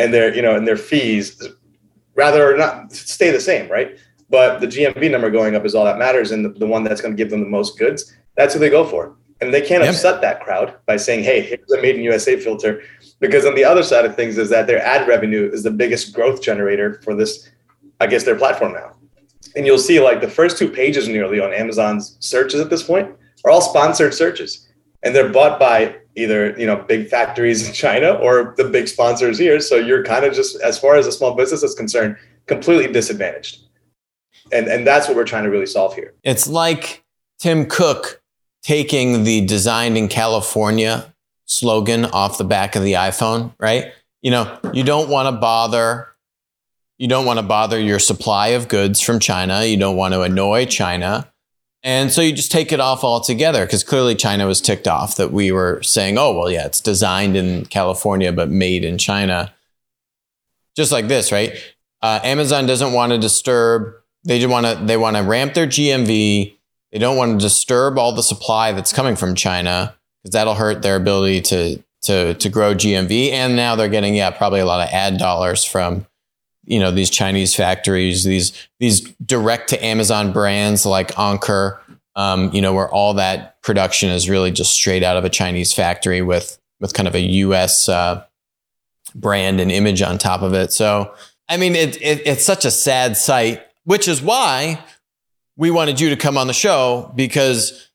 and 0.00 0.12
their 0.12 0.34
you 0.34 0.42
know 0.42 0.56
and 0.56 0.66
their 0.66 0.76
fees 0.76 1.42
rather 2.14 2.56
not 2.56 2.92
stay 2.92 3.30
the 3.30 3.40
same, 3.40 3.70
right? 3.70 3.98
But 4.28 4.60
the 4.60 4.66
GMV 4.66 5.10
number 5.10 5.30
going 5.30 5.56
up 5.56 5.64
is 5.64 5.74
all 5.74 5.84
that 5.84 5.98
matters, 5.98 6.30
and 6.30 6.44
the, 6.44 6.50
the 6.50 6.66
one 6.66 6.84
that's 6.84 7.00
going 7.00 7.12
to 7.12 7.16
give 7.16 7.30
them 7.30 7.40
the 7.40 7.48
most 7.48 7.78
goods. 7.78 8.16
That's 8.36 8.54
who 8.54 8.60
they 8.60 8.70
go 8.70 8.84
for, 8.84 9.16
and 9.40 9.52
they 9.52 9.60
can't 9.60 9.82
yep. 9.82 9.92
upset 9.94 10.20
that 10.20 10.40
crowd 10.40 10.76
by 10.86 10.96
saying, 10.96 11.24
"Hey, 11.24 11.40
here's 11.42 11.70
a 11.70 11.82
made 11.82 11.96
in 11.96 12.02
USA 12.02 12.38
filter," 12.38 12.82
because 13.18 13.44
on 13.44 13.54
the 13.54 13.64
other 13.64 13.82
side 13.82 14.04
of 14.04 14.16
things 14.16 14.38
is 14.38 14.50
that 14.50 14.66
their 14.66 14.84
ad 14.84 15.06
revenue 15.08 15.50
is 15.52 15.62
the 15.62 15.70
biggest 15.70 16.14
growth 16.14 16.42
generator 16.42 17.00
for 17.04 17.14
this, 17.14 17.48
I 18.00 18.06
guess, 18.06 18.24
their 18.24 18.36
platform 18.36 18.72
now. 18.72 18.96
And 19.56 19.66
you'll 19.66 19.78
see 19.78 20.00
like 20.00 20.20
the 20.20 20.28
first 20.28 20.58
two 20.58 20.68
pages 20.68 21.08
nearly 21.08 21.40
on 21.40 21.52
Amazon's 21.52 22.16
searches 22.20 22.60
at 22.60 22.70
this 22.70 22.84
point 22.84 23.10
are 23.44 23.50
all 23.50 23.62
sponsored 23.62 24.14
searches 24.14 24.68
and 25.02 25.14
they're 25.14 25.28
bought 25.28 25.58
by 25.58 25.96
either 26.16 26.58
you 26.58 26.66
know 26.66 26.76
big 26.76 27.08
factories 27.08 27.66
in 27.66 27.72
China 27.72 28.12
or 28.12 28.54
the 28.56 28.64
big 28.64 28.88
sponsors 28.88 29.38
here. 29.38 29.60
So 29.60 29.76
you're 29.76 30.04
kind 30.04 30.24
of 30.24 30.34
just 30.34 30.60
as 30.60 30.78
far 30.78 30.96
as 30.96 31.06
a 31.06 31.12
small 31.12 31.34
business 31.34 31.62
is 31.62 31.74
concerned, 31.74 32.16
completely 32.46 32.92
disadvantaged. 32.92 33.60
And 34.52 34.68
and 34.68 34.86
that's 34.86 35.08
what 35.08 35.16
we're 35.16 35.24
trying 35.24 35.44
to 35.44 35.50
really 35.50 35.66
solve 35.66 35.94
here. 35.94 36.14
It's 36.24 36.48
like 36.48 37.04
Tim 37.38 37.66
Cook 37.66 38.22
taking 38.62 39.24
the 39.24 39.44
designed 39.46 39.96
in 39.96 40.08
California 40.08 41.12
slogan 41.46 42.04
off 42.06 42.38
the 42.38 42.44
back 42.44 42.76
of 42.76 42.82
the 42.82 42.92
iPhone, 42.94 43.52
right? 43.58 43.92
You 44.22 44.30
know, 44.30 44.58
you 44.72 44.84
don't 44.84 45.08
want 45.08 45.34
to 45.34 45.40
bother 45.40 46.08
you 47.00 47.08
don't 47.08 47.24
want 47.24 47.38
to 47.38 47.42
bother 47.42 47.80
your 47.80 47.98
supply 47.98 48.48
of 48.48 48.68
goods 48.68 49.00
from 49.00 49.20
China. 49.20 49.64
You 49.64 49.78
don't 49.78 49.96
want 49.96 50.12
to 50.12 50.20
annoy 50.20 50.66
China. 50.66 51.32
And 51.82 52.12
so 52.12 52.20
you 52.20 52.32
just 52.32 52.52
take 52.52 52.72
it 52.72 52.80
off 52.80 53.04
altogether 53.04 53.64
because 53.64 53.82
clearly 53.82 54.14
China 54.14 54.46
was 54.46 54.60
ticked 54.60 54.86
off 54.86 55.16
that 55.16 55.32
we 55.32 55.50
were 55.50 55.82
saying, 55.82 56.18
oh, 56.18 56.32
well, 56.36 56.50
yeah, 56.50 56.66
it's 56.66 56.80
designed 56.80 57.36
in 57.36 57.64
California, 57.66 58.32
but 58.32 58.50
made 58.50 58.84
in 58.84 58.98
China. 58.98 59.54
Just 60.76 60.92
like 60.92 61.08
this, 61.08 61.32
right? 61.32 61.54
Uh, 62.02 62.20
Amazon 62.22 62.66
doesn't 62.66 62.92
want 62.92 63.12
to 63.12 63.18
disturb, 63.18 63.94
they 64.24 64.38
just 64.38 64.50
want 64.50 64.66
to, 64.66 64.84
they 64.84 64.96
want 64.96 65.16
to 65.16 65.22
ramp 65.22 65.54
their 65.54 65.66
GMV. 65.66 66.54
They 66.92 66.98
don't 66.98 67.16
want 67.16 67.40
to 67.40 67.46
disturb 67.46 67.98
all 67.98 68.12
the 68.12 68.22
supply 68.22 68.72
that's 68.72 68.92
coming 68.92 69.16
from 69.16 69.34
China 69.34 69.96
because 70.22 70.32
that'll 70.32 70.54
hurt 70.54 70.82
their 70.82 70.96
ability 70.96 71.40
to, 71.42 71.82
to, 72.02 72.34
to 72.34 72.48
grow 72.50 72.74
GMV. 72.74 73.30
And 73.30 73.56
now 73.56 73.74
they're 73.74 73.88
getting, 73.88 74.14
yeah, 74.14 74.30
probably 74.30 74.60
a 74.60 74.66
lot 74.66 74.86
of 74.86 74.92
ad 74.92 75.16
dollars 75.18 75.64
from 75.64 76.06
you 76.64 76.78
know 76.78 76.90
these 76.90 77.10
Chinese 77.10 77.54
factories, 77.54 78.24
these 78.24 78.52
these 78.78 79.00
direct 79.24 79.70
to 79.70 79.84
Amazon 79.84 80.32
brands 80.32 80.84
like 80.86 81.18
Anker, 81.18 81.80
um, 82.16 82.52
you 82.52 82.60
know, 82.60 82.72
where 82.72 82.88
all 82.88 83.14
that 83.14 83.60
production 83.62 84.10
is 84.10 84.28
really 84.28 84.50
just 84.50 84.72
straight 84.72 85.02
out 85.02 85.16
of 85.16 85.24
a 85.24 85.30
Chinese 85.30 85.72
factory 85.72 86.22
with 86.22 86.58
with 86.80 86.94
kind 86.94 87.08
of 87.08 87.14
a 87.14 87.20
U.S. 87.20 87.88
Uh, 87.88 88.24
brand 89.14 89.60
and 89.60 89.70
image 89.70 90.02
on 90.02 90.18
top 90.18 90.42
of 90.42 90.54
it. 90.54 90.72
So, 90.72 91.14
I 91.48 91.56
mean, 91.56 91.74
it, 91.74 91.96
it, 91.96 92.26
it's 92.26 92.44
such 92.44 92.64
a 92.64 92.70
sad 92.70 93.16
sight, 93.16 93.62
which 93.84 94.08
is 94.08 94.22
why 94.22 94.82
we 95.56 95.70
wanted 95.70 96.00
you 96.00 96.10
to 96.10 96.16
come 96.16 96.38
on 96.38 96.46
the 96.46 96.52
show 96.52 97.12
because, 97.14 97.90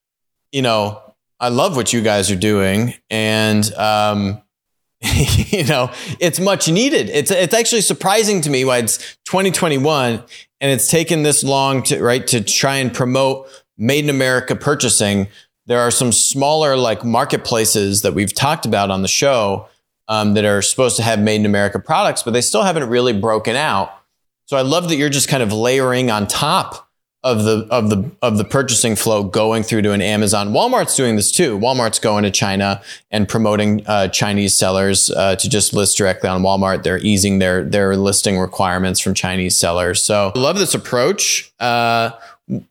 you 0.51 0.61
know, 0.61 1.01
I 1.39 1.49
love 1.49 1.75
what 1.75 1.91
you 1.91 2.01
guys 2.01 2.31
are 2.31 2.37
doing, 2.37 2.93
and 3.09 3.71
um, 3.73 4.41
you 5.01 5.63
know, 5.63 5.91
it's 6.19 6.39
much 6.39 6.67
needed. 6.67 7.09
It's 7.09 7.31
it's 7.31 7.53
actually 7.53 7.81
surprising 7.81 8.41
to 8.41 8.49
me 8.49 8.65
why 8.65 8.77
it's 8.79 8.97
2021 9.25 10.23
and 10.61 10.71
it's 10.71 10.87
taken 10.87 11.23
this 11.23 11.43
long 11.43 11.83
to 11.83 12.01
right 12.01 12.25
to 12.27 12.41
try 12.41 12.77
and 12.77 12.93
promote 12.93 13.47
made 13.77 14.05
in 14.05 14.09
America 14.09 14.55
purchasing. 14.55 15.27
There 15.67 15.79
are 15.79 15.91
some 15.91 16.11
smaller 16.11 16.77
like 16.77 17.03
marketplaces 17.03 18.03
that 18.03 18.13
we've 18.13 18.33
talked 18.33 18.65
about 18.65 18.89
on 18.89 19.01
the 19.01 19.07
show 19.07 19.67
um, 20.07 20.33
that 20.35 20.45
are 20.45 20.61
supposed 20.61 20.95
to 20.97 21.03
have 21.03 21.19
made 21.19 21.41
in 21.41 21.45
America 21.45 21.79
products, 21.79 22.23
but 22.23 22.31
they 22.31 22.41
still 22.41 22.63
haven't 22.63 22.87
really 22.89 23.13
broken 23.13 23.55
out. 23.55 23.91
So 24.45 24.57
I 24.57 24.61
love 24.61 24.89
that 24.89 24.95
you're 24.95 25.09
just 25.09 25.27
kind 25.27 25.41
of 25.41 25.51
layering 25.51 26.11
on 26.11 26.27
top 26.27 26.84
of 27.25 27.43
the 27.43 27.67
of 27.71 27.89
the 27.89 28.09
of 28.21 28.37
the 28.37 28.45
purchasing 28.45 28.95
flow 28.95 29.23
going 29.23 29.63
through 29.63 29.81
to 29.81 29.91
an 29.91 30.01
Amazon. 30.01 30.49
Walmart's 30.49 30.95
doing 30.95 31.15
this 31.15 31.31
too. 31.31 31.57
Walmart's 31.57 31.97
going 31.97 32.23
to 32.23 32.29
China 32.29 32.81
and 33.09 33.27
promoting 33.27 33.85
uh, 33.87 34.07
Chinese 34.09 34.55
sellers 34.55 35.09
uh, 35.09 35.35
to 35.35 35.49
just 35.49 35.73
list 35.73 35.97
directly 35.97 36.29
on 36.29 36.43
Walmart. 36.43 36.83
They're 36.83 36.99
easing 36.99 37.39
their 37.39 37.63
their 37.63 37.97
listing 37.97 38.37
requirements 38.37 38.99
from 38.99 39.15
Chinese 39.15 39.57
sellers. 39.57 40.03
So 40.03 40.31
I 40.35 40.39
love 40.39 40.59
this 40.59 40.75
approach. 40.75 41.51
Uh, 41.59 42.11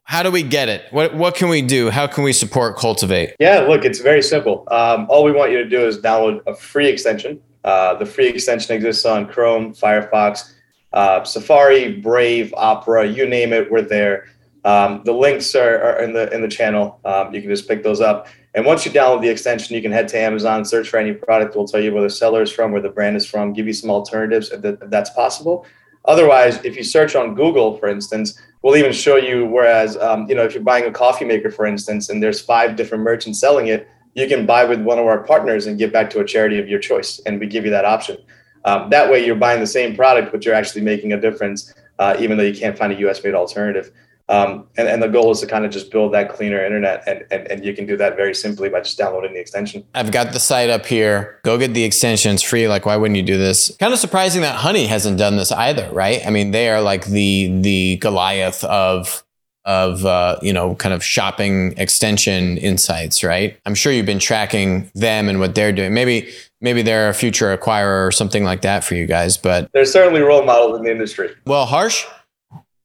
how 0.04 0.22
do 0.22 0.30
we 0.30 0.44
get 0.44 0.68
it? 0.68 0.84
What 0.92 1.16
what 1.16 1.34
can 1.34 1.48
we 1.48 1.60
do? 1.60 1.90
How 1.90 2.06
can 2.06 2.22
we 2.22 2.32
support 2.32 2.76
Cultivate? 2.76 3.34
Yeah, 3.40 3.60
look, 3.60 3.84
it's 3.84 3.98
very 3.98 4.22
simple. 4.22 4.68
Um, 4.70 5.06
all 5.10 5.24
we 5.24 5.32
want 5.32 5.50
you 5.50 5.58
to 5.58 5.68
do 5.68 5.84
is 5.84 5.98
download 5.98 6.42
a 6.46 6.54
free 6.54 6.86
extension. 6.86 7.42
Uh, 7.64 7.94
the 7.94 8.06
free 8.06 8.28
extension 8.28 8.76
exists 8.76 9.04
on 9.04 9.26
Chrome, 9.26 9.74
Firefox, 9.74 10.52
uh, 10.92 11.24
Safari, 11.24 12.00
Brave, 12.00 12.54
Opera, 12.56 13.06
you 13.06 13.26
name 13.26 13.52
it, 13.52 13.68
we're 13.70 13.82
there. 13.82 14.28
Um, 14.64 15.02
the 15.04 15.12
links 15.12 15.54
are, 15.54 15.82
are, 15.82 16.02
in 16.02 16.12
the 16.12 16.32
in 16.32 16.40
the 16.40 16.48
channel. 16.48 16.98
Um, 17.04 17.34
you 17.34 17.40
can 17.40 17.50
just 17.50 17.68
pick 17.68 17.82
those 17.82 18.00
up. 18.00 18.28
And 18.54 18.64
once 18.64 18.86
you 18.86 18.92
download 18.92 19.20
the 19.20 19.28
extension, 19.28 19.74
you 19.74 19.82
can 19.82 19.92
head 19.92 20.08
to 20.08 20.18
Amazon, 20.18 20.64
search 20.64 20.88
for 20.88 20.98
any 20.98 21.12
product. 21.12 21.56
We'll 21.56 21.66
tell 21.66 21.80
you 21.80 21.92
where 21.92 22.02
the 22.02 22.10
seller 22.10 22.40
is 22.40 22.52
from, 22.52 22.72
where 22.72 22.80
the 22.80 22.88
brand 22.88 23.16
is 23.16 23.26
from, 23.26 23.52
give 23.52 23.66
you 23.66 23.72
some 23.72 23.90
alternatives 23.90 24.50
if, 24.50 24.62
that, 24.62 24.80
if 24.80 24.90
that's 24.90 25.10
possible. 25.10 25.66
Otherwise, 26.06 26.64
if 26.64 26.76
you 26.76 26.84
search 26.84 27.16
on 27.16 27.34
Google, 27.34 27.76
for 27.78 27.88
instance, 27.88 28.40
we'll 28.62 28.76
even 28.76 28.92
show 28.92 29.16
you. 29.16 29.46
Whereas, 29.46 29.96
um, 29.96 30.28
you 30.28 30.34
know, 30.34 30.44
if 30.44 30.54
you're 30.54 30.62
buying 30.62 30.84
a 30.84 30.92
coffee 30.92 31.24
maker, 31.24 31.50
for 31.50 31.66
instance, 31.66 32.08
and 32.08 32.22
there's 32.22 32.40
five 32.40 32.76
different 32.76 33.02
merchants 33.02 33.40
selling 33.40 33.66
it, 33.68 33.88
you 34.14 34.28
can 34.28 34.46
buy 34.46 34.64
with 34.64 34.80
one 34.80 34.98
of 34.98 35.06
our 35.06 35.24
partners 35.24 35.66
and 35.66 35.76
give 35.78 35.92
back 35.92 36.08
to 36.10 36.20
a 36.20 36.24
charity 36.24 36.58
of 36.58 36.68
your 36.68 36.78
choice, 36.78 37.20
and 37.26 37.40
we 37.40 37.46
give 37.46 37.64
you 37.64 37.70
that 37.70 37.84
option. 37.84 38.18
Um, 38.64 38.88
that 38.90 39.10
way, 39.10 39.26
you're 39.26 39.34
buying 39.34 39.60
the 39.60 39.66
same 39.66 39.96
product, 39.96 40.30
but 40.30 40.44
you're 40.44 40.54
actually 40.54 40.82
making 40.82 41.12
a 41.12 41.20
difference, 41.20 41.74
uh, 41.98 42.16
even 42.18 42.36
though 42.36 42.44
you 42.44 42.58
can't 42.58 42.78
find 42.78 42.92
a 42.92 42.96
US 43.08 43.22
made 43.24 43.34
alternative. 43.34 43.90
Um, 44.28 44.66
and, 44.78 44.88
and 44.88 45.02
the 45.02 45.08
goal 45.08 45.30
is 45.32 45.40
to 45.40 45.46
kind 45.46 45.66
of 45.66 45.70
just 45.70 45.90
build 45.90 46.14
that 46.14 46.30
cleaner 46.30 46.64
internet. 46.64 47.02
And, 47.06 47.24
and, 47.30 47.46
and 47.50 47.64
you 47.64 47.74
can 47.74 47.84
do 47.84 47.96
that 47.98 48.16
very 48.16 48.34
simply 48.34 48.70
by 48.70 48.80
just 48.80 48.96
downloading 48.96 49.34
the 49.34 49.40
extension. 49.40 49.84
I've 49.94 50.12
got 50.12 50.32
the 50.32 50.40
site 50.40 50.70
up 50.70 50.86
here. 50.86 51.40
Go 51.42 51.58
get 51.58 51.74
the 51.74 51.84
extensions 51.84 52.42
free. 52.42 52.66
Like, 52.66 52.86
why 52.86 52.96
wouldn't 52.96 53.16
you 53.16 53.22
do 53.22 53.36
this? 53.36 53.76
Kind 53.78 53.92
of 53.92 53.98
surprising 53.98 54.40
that 54.40 54.56
Honey 54.56 54.86
hasn't 54.86 55.18
done 55.18 55.36
this 55.36 55.52
either, 55.52 55.90
right? 55.92 56.26
I 56.26 56.30
mean, 56.30 56.52
they 56.52 56.70
are 56.70 56.80
like 56.80 57.04
the 57.06 57.60
the 57.60 57.96
Goliath 57.96 58.64
of 58.64 59.22
of 59.64 60.04
uh, 60.04 60.38
you 60.42 60.52
know 60.52 60.74
kind 60.74 60.94
of 60.94 61.04
shopping 61.04 61.74
extension 61.76 62.58
insights, 62.58 63.24
right? 63.24 63.58
I'm 63.66 63.74
sure 63.74 63.92
you've 63.92 64.06
been 64.06 64.18
tracking 64.18 64.90
them 64.94 65.28
and 65.28 65.40
what 65.40 65.54
they're 65.54 65.72
doing. 65.72 65.94
Maybe 65.94 66.30
maybe 66.60 66.82
they're 66.82 67.08
a 67.08 67.14
future 67.14 67.56
acquirer 67.56 68.06
or 68.06 68.10
something 68.10 68.44
like 68.44 68.62
that 68.62 68.84
for 68.84 68.94
you 68.94 69.06
guys. 69.06 69.36
But 69.36 69.70
they're 69.72 69.84
certainly 69.84 70.20
role 70.20 70.44
models 70.44 70.78
in 70.78 70.84
the 70.84 70.90
industry. 70.90 71.34
Well, 71.46 71.66
Harsh, 71.66 72.04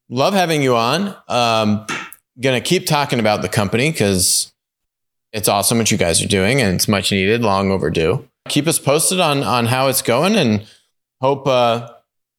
love 0.10 0.34
having 0.34 0.62
you 0.62 0.76
on. 0.76 1.16
Um, 1.28 1.86
gonna 2.42 2.62
keep 2.62 2.86
talking 2.86 3.20
about 3.20 3.42
the 3.42 3.50
company 3.50 3.92
because 3.92 4.52
it's 5.32 5.48
awesome 5.48 5.78
what 5.78 5.92
you 5.92 5.98
guys 5.98 6.22
are 6.24 6.28
doing 6.28 6.62
and 6.62 6.76
it's 6.76 6.88
much 6.88 7.12
needed, 7.12 7.42
long 7.42 7.72
overdue. 7.72 8.28
Keep 8.48 8.68
us 8.68 8.80
posted 8.80 9.20
on 9.20 9.44
on 9.44 9.68
how 9.68 9.88
it's 9.88 10.02
going 10.02 10.36
and 10.36 10.66
hope 11.22 11.48
uh, 11.48 11.90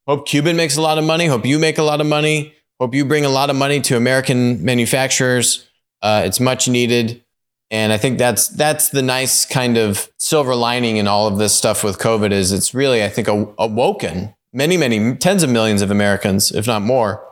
hope 0.07 0.27
Cuban 0.27 0.57
makes 0.57 0.77
a 0.77 0.83
lot 0.83 0.99
of 0.99 1.05
money. 1.05 1.27
Hope 1.27 1.47
you 1.47 1.59
make 1.59 1.79
a 1.79 1.83
lot 1.83 2.01
of 2.01 2.07
money. 2.07 2.55
Hope 2.81 2.95
you 2.95 3.05
bring 3.05 3.25
a 3.25 3.29
lot 3.29 3.51
of 3.51 3.57
money 3.57 3.81
to 3.83 3.97
American 3.97 4.65
manufacturers. 4.65 5.69
Uh, 6.03 6.23
it's 6.25 6.41
much 6.41 6.67
needed. 6.67 7.23
And 7.71 7.93
I 7.93 7.99
think 7.99 8.19
that's 8.19 8.49
that's 8.49 8.89
the 8.89 9.03
nice 9.03 9.45
kind 9.45 9.77
of 9.77 10.11
silver 10.19 10.57
lining 10.57 10.97
in 10.97 11.07
all 11.07 11.29
of 11.29 11.39
this 11.39 11.55
stuff 11.55 11.85
with 11.85 11.99
COVID 11.99 12.33
is 12.33 12.51
it's 12.51 12.75
really 12.75 13.05
I 13.05 13.09
think 13.09 13.29
awoken 13.29 14.35
many 14.53 14.77
many 14.77 15.15
tens 15.15 15.45
of 15.45 15.51
millions 15.51 15.83
of 15.83 15.91
Americans, 15.91 16.51
if 16.51 16.67
not 16.67 16.83
more, 16.83 17.25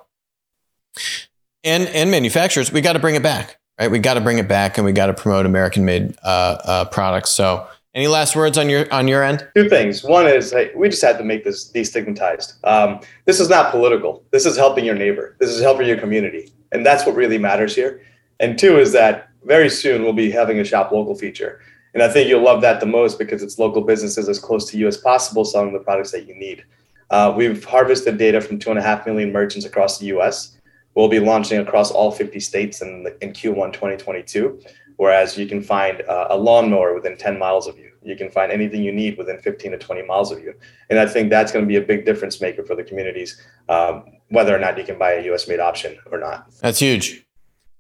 and 1.65 1.87
and 1.89 2.11
manufacturers. 2.11 2.73
We 2.73 2.81
got 2.81 2.95
to 2.95 2.99
bring 2.99 3.15
it 3.15 3.23
back, 3.23 3.59
right? 3.79 3.91
We 3.91 3.99
got 3.99 4.15
to 4.15 4.21
bring 4.21 4.39
it 4.39 4.49
back, 4.49 4.79
and 4.79 4.85
we 4.85 4.93
got 4.93 5.07
to 5.07 5.15
promote 5.15 5.47
American 5.47 5.85
made 5.85 6.17
uh, 6.23 6.59
uh, 6.65 6.85
products. 6.87 7.31
So, 7.31 7.67
any 7.95 8.07
last 8.07 8.37
words 8.37 8.59
on 8.59 8.69
your 8.69 8.93
on 8.93 9.09
your 9.09 9.23
end? 9.23 9.47
Two 9.55 9.69
things. 9.69 10.05
One 10.05 10.27
is 10.27 10.53
hey, 10.53 10.71
we 10.75 10.89
just 10.89 11.03
had 11.03 11.19
to 11.19 11.25
make 11.25 11.45
this 11.45 11.71
destigmatized. 11.71 12.55
Um, 12.65 13.01
this 13.25 13.41
is 13.41 13.49
not 13.49 13.71
political. 13.71 14.25
This 14.31 14.47
is 14.47 14.57
helping 14.57 14.85
your 14.85 14.95
neighbor. 14.95 15.37
This 15.41 15.51
is 15.51 15.61
helping 15.61 15.87
your 15.87 15.99
community, 15.99 16.53
and 16.73 16.85
that's 16.85 17.07
what 17.07 17.15
really 17.15 17.39
matters 17.39 17.75
here. 17.75 18.01
And 18.41 18.59
two 18.59 18.79
is 18.79 18.93
that 18.93 19.31
very 19.45 19.69
soon 19.69 20.03
we'll 20.03 20.13
be 20.13 20.31
having 20.31 20.59
a 20.61 20.65
shop 20.65 20.93
local 20.93 21.15
feature. 21.15 21.61
And 21.95 22.03
I 22.03 22.09
think 22.09 22.29
you'll 22.29 22.43
love 22.43 22.61
that 22.61 22.81
the 22.81 22.87
most 22.87 23.19
because 23.19 23.43
it's 23.43 23.59
local 23.59 23.83
businesses 23.83 24.29
as 24.29 24.39
close 24.39 24.71
to 24.71 24.79
you 24.79 24.87
as 24.87 24.97
possible 24.97 25.45
selling 25.45 25.73
the 25.73 25.79
products 25.81 26.13
that 26.13 26.29
you 26.29 26.35
need. 26.35 26.65
Uh, 27.11 27.33
we've 27.35 27.65
harvested 27.65 28.19
data 28.19 28.41
from 28.41 28.59
two 28.59 28.71
and 28.71 28.79
a 28.79 28.83
half 28.83 29.07
million 29.07 29.33
merchants 29.33 29.65
across 29.65 29.99
the 29.99 30.07
US. 30.07 30.58
We'll 30.95 31.09
be 31.09 31.21
launching 31.21 31.59
across 31.59 31.91
all 31.91 32.11
50 32.11 32.41
states 32.41 32.83
in, 32.83 33.07
in 33.21 33.33
Q1 33.33 33.73
2022, 33.73 34.61
whereas 34.97 35.39
you 35.39 35.47
can 35.47 35.63
find 35.63 36.03
uh, 36.03 36.29
a 36.31 36.37
lawnmower 36.37 36.95
within 36.95 37.17
10 37.17 37.39
miles 37.39 37.67
of 37.67 37.79
you. 37.79 37.93
You 38.03 38.17
can 38.17 38.31
find 38.31 38.51
anything 38.51 38.83
you 38.83 38.93
need 38.93 39.19
within 39.19 39.39
15 39.39 39.73
to 39.73 39.79
20 39.79 40.03
miles 40.03 40.33
of 40.33 40.41
you. 40.41 40.55
And 40.91 40.99
I 40.99 41.07
think 41.07 41.31
that's 41.31 41.53
going 41.53 41.65
to 41.65 41.69
be 41.69 41.77
a 41.77 41.83
big 41.83 42.05
difference 42.05 42.41
maker 42.41 42.65
for 42.65 42.75
the 42.75 42.83
communities, 42.83 43.41
um, 43.69 44.05
whether 44.29 44.55
or 44.55 44.59
not 44.59 44.79
you 44.79 44.85
can 44.85 44.99
buy 44.99 45.13
a 45.13 45.33
US 45.33 45.47
made 45.47 45.61
option 45.61 45.99
or 46.11 46.19
not. 46.19 46.51
That's 46.61 46.79
huge. 46.79 47.25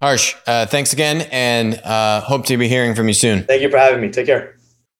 Harsh, 0.00 0.36
uh, 0.46 0.66
thanks 0.66 0.92
again, 0.92 1.22
and 1.32 1.74
uh, 1.82 2.20
hope 2.20 2.46
to 2.46 2.56
be 2.56 2.68
hearing 2.68 2.94
from 2.94 3.08
you 3.08 3.14
soon. 3.14 3.42
Thank 3.44 3.62
you 3.62 3.70
for 3.70 3.78
having 3.78 4.00
me. 4.00 4.10
Take 4.10 4.26
care. 4.26 4.54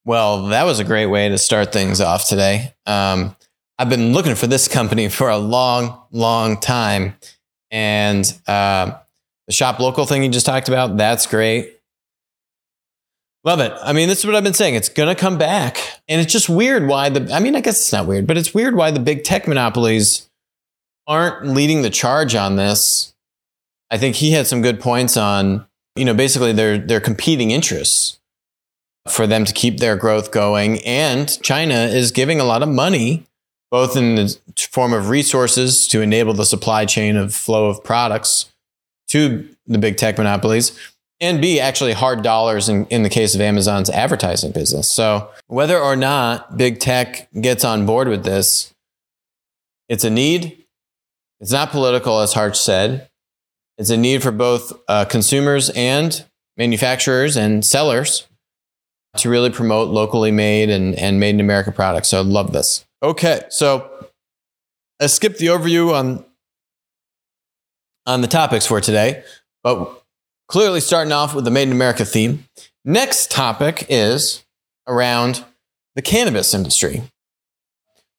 Well, 0.04 0.46
that 0.46 0.64
was 0.64 0.80
a 0.80 0.84
great 0.84 1.06
way 1.06 1.28
to 1.28 1.38
start 1.38 1.72
things 1.72 2.00
off 2.00 2.26
today. 2.26 2.74
Um, 2.86 3.36
I've 3.78 3.88
been 3.88 4.12
looking 4.12 4.34
for 4.34 4.48
this 4.48 4.66
company 4.66 5.08
for 5.08 5.28
a 5.28 5.38
long, 5.38 6.00
long 6.10 6.58
time, 6.58 7.14
and 7.70 8.24
uh, 8.46 8.96
the 9.46 9.52
shop 9.52 9.78
local 9.78 10.06
thing 10.06 10.22
you 10.22 10.28
just 10.28 10.46
talked 10.46 10.68
about, 10.68 10.96
that's 10.96 11.26
great. 11.26 11.74
Love 13.44 13.60
it. 13.60 13.72
I 13.82 13.92
mean, 13.92 14.08
this 14.08 14.18
is 14.18 14.26
what 14.26 14.34
I've 14.34 14.44
been 14.44 14.54
saying. 14.54 14.74
It's 14.74 14.88
going 14.88 15.08
to 15.08 15.14
come 15.14 15.38
back. 15.38 15.78
And 16.08 16.20
it's 16.20 16.32
just 16.32 16.48
weird 16.48 16.86
why 16.86 17.08
the, 17.08 17.32
I 17.32 17.40
mean, 17.40 17.54
I 17.54 17.60
guess 17.60 17.80
it's 17.80 17.92
not 17.92 18.06
weird, 18.06 18.26
but 18.26 18.36
it's 18.36 18.52
weird 18.52 18.74
why 18.74 18.90
the 18.90 19.00
big 19.00 19.24
tech 19.24 19.46
monopolies 19.46 20.28
aren't 21.06 21.46
leading 21.46 21.82
the 21.82 21.90
charge 21.90 22.34
on 22.34 22.56
this 22.56 23.14
I 23.90 23.98
think 23.98 24.16
he 24.16 24.32
had 24.32 24.46
some 24.46 24.62
good 24.62 24.80
points 24.80 25.16
on, 25.16 25.66
you 25.96 26.04
know, 26.04 26.14
basically 26.14 26.52
their 26.52 26.78
their 26.78 27.00
competing 27.00 27.50
interests 27.50 28.18
for 29.08 29.26
them 29.26 29.44
to 29.44 29.52
keep 29.52 29.78
their 29.78 29.96
growth 29.96 30.30
going. 30.30 30.84
And 30.84 31.40
China 31.42 31.74
is 31.74 32.12
giving 32.12 32.40
a 32.40 32.44
lot 32.44 32.62
of 32.62 32.68
money, 32.68 33.24
both 33.70 33.96
in 33.96 34.14
the 34.14 34.38
form 34.70 34.92
of 34.92 35.08
resources 35.08 35.86
to 35.88 36.00
enable 36.00 36.34
the 36.34 36.44
supply 36.44 36.84
chain 36.84 37.16
of 37.16 37.34
flow 37.34 37.68
of 37.68 37.82
products 37.84 38.52
to 39.08 39.48
the 39.66 39.78
big 39.78 39.96
tech 39.96 40.18
monopolies, 40.18 40.78
and 41.20 41.40
B, 41.40 41.58
actually 41.58 41.92
hard 41.92 42.22
dollars 42.22 42.68
in, 42.68 42.86
in 42.86 43.02
the 43.02 43.10
case 43.10 43.34
of 43.34 43.40
Amazon's 43.40 43.90
advertising 43.90 44.52
business. 44.52 44.88
So 44.88 45.30
whether 45.48 45.78
or 45.78 45.96
not 45.96 46.56
big 46.56 46.78
tech 46.78 47.28
gets 47.40 47.64
on 47.64 47.86
board 47.86 48.08
with 48.08 48.24
this, 48.24 48.72
it's 49.88 50.04
a 50.04 50.10
need. 50.10 50.64
It's 51.40 51.52
not 51.52 51.70
political, 51.70 52.20
as 52.20 52.34
Harsh 52.34 52.58
said. 52.58 53.08
It's 53.78 53.90
a 53.90 53.96
need 53.96 54.22
for 54.22 54.30
both 54.30 54.72
uh, 54.88 55.04
consumers 55.06 55.70
and 55.70 56.24
manufacturers 56.56 57.36
and 57.36 57.64
sellers 57.64 58.26
to 59.16 59.28
really 59.28 59.50
promote 59.50 59.88
locally 59.88 60.30
made 60.30 60.70
and, 60.70 60.94
and 60.94 61.18
made 61.18 61.34
in 61.34 61.40
America 61.40 61.72
products. 61.72 62.08
So 62.08 62.18
I 62.18 62.22
love 62.22 62.52
this. 62.52 62.84
Okay, 63.02 63.42
so 63.48 63.90
I 65.00 65.06
skipped 65.06 65.38
the 65.38 65.46
overview 65.46 65.92
on 65.92 66.24
on 68.06 68.22
the 68.22 68.26
topics 68.26 68.66
for 68.66 68.80
today, 68.80 69.22
but 69.62 70.02
clearly 70.48 70.80
starting 70.80 71.12
off 71.12 71.34
with 71.34 71.44
the 71.44 71.50
Made 71.50 71.68
in 71.68 71.72
America 71.72 72.04
theme. 72.04 72.44
Next 72.84 73.30
topic 73.30 73.84
is 73.90 74.44
around 74.86 75.44
the 75.94 76.00
cannabis 76.00 76.54
industry. 76.54 77.02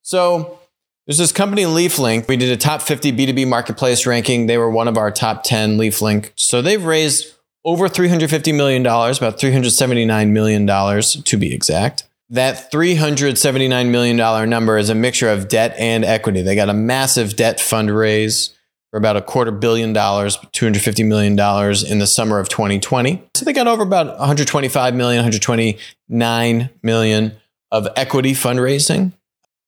So 0.03 0.60
there's 1.08 1.17
this 1.17 1.31
company, 1.31 1.63
LeafLink. 1.63 2.27
We 2.27 2.38
did 2.38 2.51
a 2.51 2.58
top 2.58 2.84
50 2.84 3.12
B2B 3.12 3.48
marketplace 3.48 4.05
ranking. 4.05 4.46
They 4.46 4.60
were 4.60 4.69
one 4.69 4.88
of 4.88 4.96
our 4.96 5.10
top 5.10 5.43
10, 5.43 5.77
LeafLink. 5.77 6.31
So 6.36 6.62
they've 6.62 6.84
raised 6.84 7.34
over 7.65 7.87
$350 7.87 8.55
million, 8.55 8.81
about 8.85 9.39
$379 9.39 10.29
million 10.29 10.65
to 10.67 11.37
be 11.37 11.53
exact. 11.53 12.03
That 12.29 12.71
$379 12.71 13.89
million 13.89 14.49
number 14.49 14.77
is 14.77 14.89
a 14.89 14.95
mixture 14.95 15.29
of 15.29 15.47
debt 15.47 15.75
and 15.77 16.05
equity. 16.05 16.41
They 16.41 16.55
got 16.55 16.69
a 16.69 16.73
massive 16.73 17.35
debt 17.35 17.57
fundraise 17.57 18.53
for 18.91 18.97
about 18.97 19.17
a 19.17 19.21
quarter 19.21 19.51
billion 19.51 19.93
dollars, 19.93 20.37
$250 20.37 21.05
million 21.07 21.33
in 21.33 21.99
the 21.99 22.07
summer 22.07 22.39
of 22.39 22.49
2020. 22.49 23.23
So 23.35 23.45
they 23.45 23.53
got 23.53 23.67
over 23.67 23.83
about 23.83 24.17
125 24.17 24.95
million, 24.95 25.19
129 25.19 26.69
million 26.81 27.37
of 27.71 27.87
equity 27.95 28.31
fundraising 28.31 29.13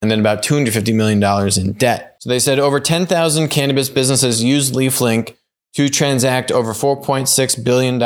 and 0.02 0.10
then 0.10 0.20
about 0.20 0.42
$250 0.44 0.96
million 0.96 1.22
in 1.60 1.74
debt. 1.74 2.18
So 2.20 2.30
they 2.30 2.40
said 2.40 2.60
over 2.60 2.80
10,000 2.80 3.50
cannabis 3.50 3.90
businesses 3.90 4.44
use 4.44 4.72
LeafLink 4.72 5.36
to 5.74 5.90
transact 5.90 6.52
over 6.52 6.74
$4.6 6.74 7.64
billion 7.64 8.02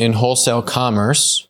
in 0.00 0.12
wholesale 0.14 0.62
commerce. 0.62 1.48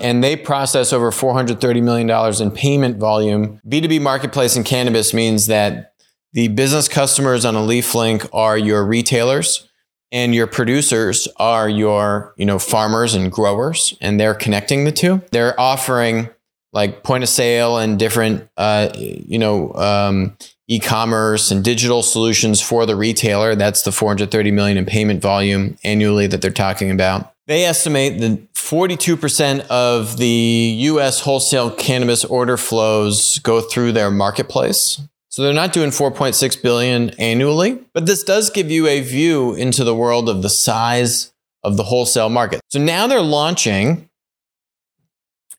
And 0.00 0.22
they 0.24 0.36
process 0.36 0.92
over 0.92 1.10
$430 1.10 1.82
million 1.82 2.42
in 2.42 2.50
payment 2.50 2.98
volume. 2.98 3.60
B2B 3.66 4.02
marketplace 4.02 4.56
in 4.56 4.64
cannabis 4.64 5.14
means 5.14 5.46
that 5.46 5.94
The 6.32 6.48
business 6.48 6.88
customers 6.88 7.44
on 7.44 7.54
a 7.54 7.60
LeafLink 7.60 8.28
are 8.32 8.58
your 8.58 8.84
retailers 8.84 9.68
and 10.10 10.34
your 10.34 10.48
producers 10.48 11.28
are 11.36 11.68
your, 11.68 12.34
you 12.36 12.44
know, 12.44 12.58
farmers 12.58 13.14
and 13.14 13.30
growers 13.30 13.96
and 14.00 14.18
they're 14.18 14.34
connecting 14.34 14.84
the 14.84 14.90
two. 14.90 15.22
They're 15.30 15.58
offering 15.58 16.28
like 16.72 17.04
point 17.04 17.22
of 17.22 17.28
sale 17.28 17.78
and 17.78 18.00
different, 18.00 18.48
uh, 18.56 18.90
you 18.96 19.38
know, 19.38 19.72
um, 19.74 20.36
e-commerce 20.68 21.50
and 21.50 21.64
digital 21.64 22.02
solutions 22.02 22.60
for 22.60 22.86
the 22.86 22.96
retailer. 22.96 23.54
That's 23.54 23.82
the 23.82 23.92
430 23.92 24.50
million 24.50 24.78
in 24.78 24.86
payment 24.86 25.20
volume 25.20 25.76
annually 25.84 26.26
that 26.26 26.40
they're 26.40 26.50
talking 26.50 26.90
about. 26.90 27.32
They 27.46 27.64
estimate 27.64 28.20
that 28.20 28.52
42% 28.54 29.66
of 29.68 30.16
the 30.16 30.74
US 30.78 31.20
wholesale 31.20 31.70
cannabis 31.70 32.24
order 32.24 32.56
flows 32.56 33.38
go 33.40 33.60
through 33.60 33.92
their 33.92 34.10
marketplace. 34.10 35.00
So 35.28 35.42
they're 35.42 35.52
not 35.52 35.72
doing 35.72 35.90
4.6 35.90 36.62
billion 36.62 37.10
annually, 37.10 37.80
but 37.92 38.06
this 38.06 38.22
does 38.22 38.50
give 38.50 38.70
you 38.70 38.86
a 38.86 39.00
view 39.00 39.54
into 39.54 39.84
the 39.84 39.94
world 39.94 40.28
of 40.28 40.42
the 40.42 40.48
size 40.48 41.32
of 41.62 41.76
the 41.76 41.82
wholesale 41.82 42.28
market. 42.28 42.60
So 42.70 42.78
now 42.78 43.06
they're 43.06 43.20
launching 43.20 44.08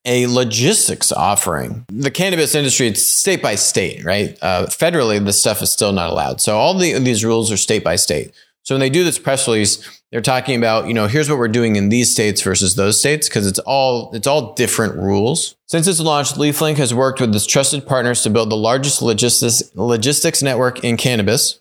a 0.06 0.28
logistics 0.28 1.12
offering. 1.12 1.86
The 1.90 2.12
cannabis 2.12 2.56
industry, 2.56 2.88
it's 2.88 3.06
state 3.06 3.42
by 3.42 3.56
state, 3.56 4.04
right? 4.04 4.38
Uh, 4.42 4.68
federally, 4.68 5.24
this 5.24 5.40
stuff 5.40 5.62
is 5.62 5.72
still 5.72 5.92
not 5.92 6.10
allowed. 6.10 6.42
So 6.42 6.58
all 6.58 6.78
the, 6.78 6.98
these 7.00 7.26
rules 7.26 7.52
are 7.52 7.58
state 7.58 7.84
by 7.84 7.96
state. 7.96 8.32
So 8.64 8.74
when 8.74 8.80
they 8.80 8.90
do 8.90 9.04
this 9.04 9.20
press 9.20 9.48
release, 9.48 10.02
they're 10.12 10.22
talking 10.22 10.58
about, 10.58 10.88
you 10.88 10.94
know, 10.94 11.08
here's 11.08 11.30
what 11.30 11.38
we're 11.38 11.48
doing 11.48 11.76
in 11.76 11.90
these 11.90 12.12
states 12.12 12.42
versus 12.42 12.76
those 12.76 13.00
states 13.00 13.28
because 13.30 13.46
it's 13.46 13.60
all 13.60 14.12
it's 14.14 14.28
all 14.28 14.54
different 14.54 14.96
rules. 14.96 15.56
Since 15.68 15.88
its 15.88 16.00
launch, 16.00 16.34
LeafLink 16.34 16.78
has 16.78 16.94
worked 16.94 17.20
with 17.20 17.36
its 17.36 17.46
trusted 17.46 17.86
partners 17.86 18.24
to 18.24 18.30
build 18.30 18.50
the 18.50 18.56
largest 18.56 19.02
logistics 19.02 19.64
logistics 19.76 20.42
network 20.42 20.84
in 20.84 20.98
cannabis 20.98 21.60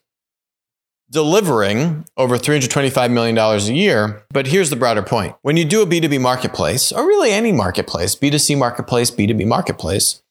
delivering 1.15 2.05
over 2.17 2.37
$325 2.37 3.11
million 3.13 3.39
a 3.39 3.59
year. 3.73 4.23
But 4.31 4.49
here's 4.49 4.69
the 4.69 4.77
broader 4.77 5.03
point. 5.03 5.37
When 5.43 5.57
you 5.57 5.65
do 5.65 5.81
a 5.81 5.87
B2B 5.87 6.21
marketplace, 6.21 6.91
or 6.91 7.07
really 7.07 7.31
any 7.31 7.53
marketplace, 7.53 8.17
B2C 8.17 8.59
marketplace, 8.59 9.13
B2B 9.13 9.47
marketplace, 9.47 10.23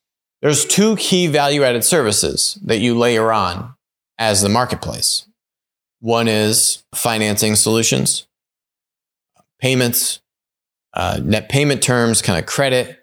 there's 0.42 0.66
two 0.66 0.98
key 0.98 1.28
value 1.28 1.64
added 1.64 1.86
services 1.86 2.60
that 2.64 2.80
you 2.80 2.98
layer 2.98 3.32
on 3.32 3.76
as 4.20 4.42
the 4.42 4.50
marketplace. 4.50 5.26
One 6.02 6.28
is 6.28 6.84
financing 6.94 7.56
solutions, 7.56 8.28
payments, 9.60 10.20
uh, 10.94 11.22
net 11.24 11.48
payment 11.48 11.82
terms, 11.82 12.22
kind 12.22 12.38
of 12.38 12.46
credit, 12.46 13.00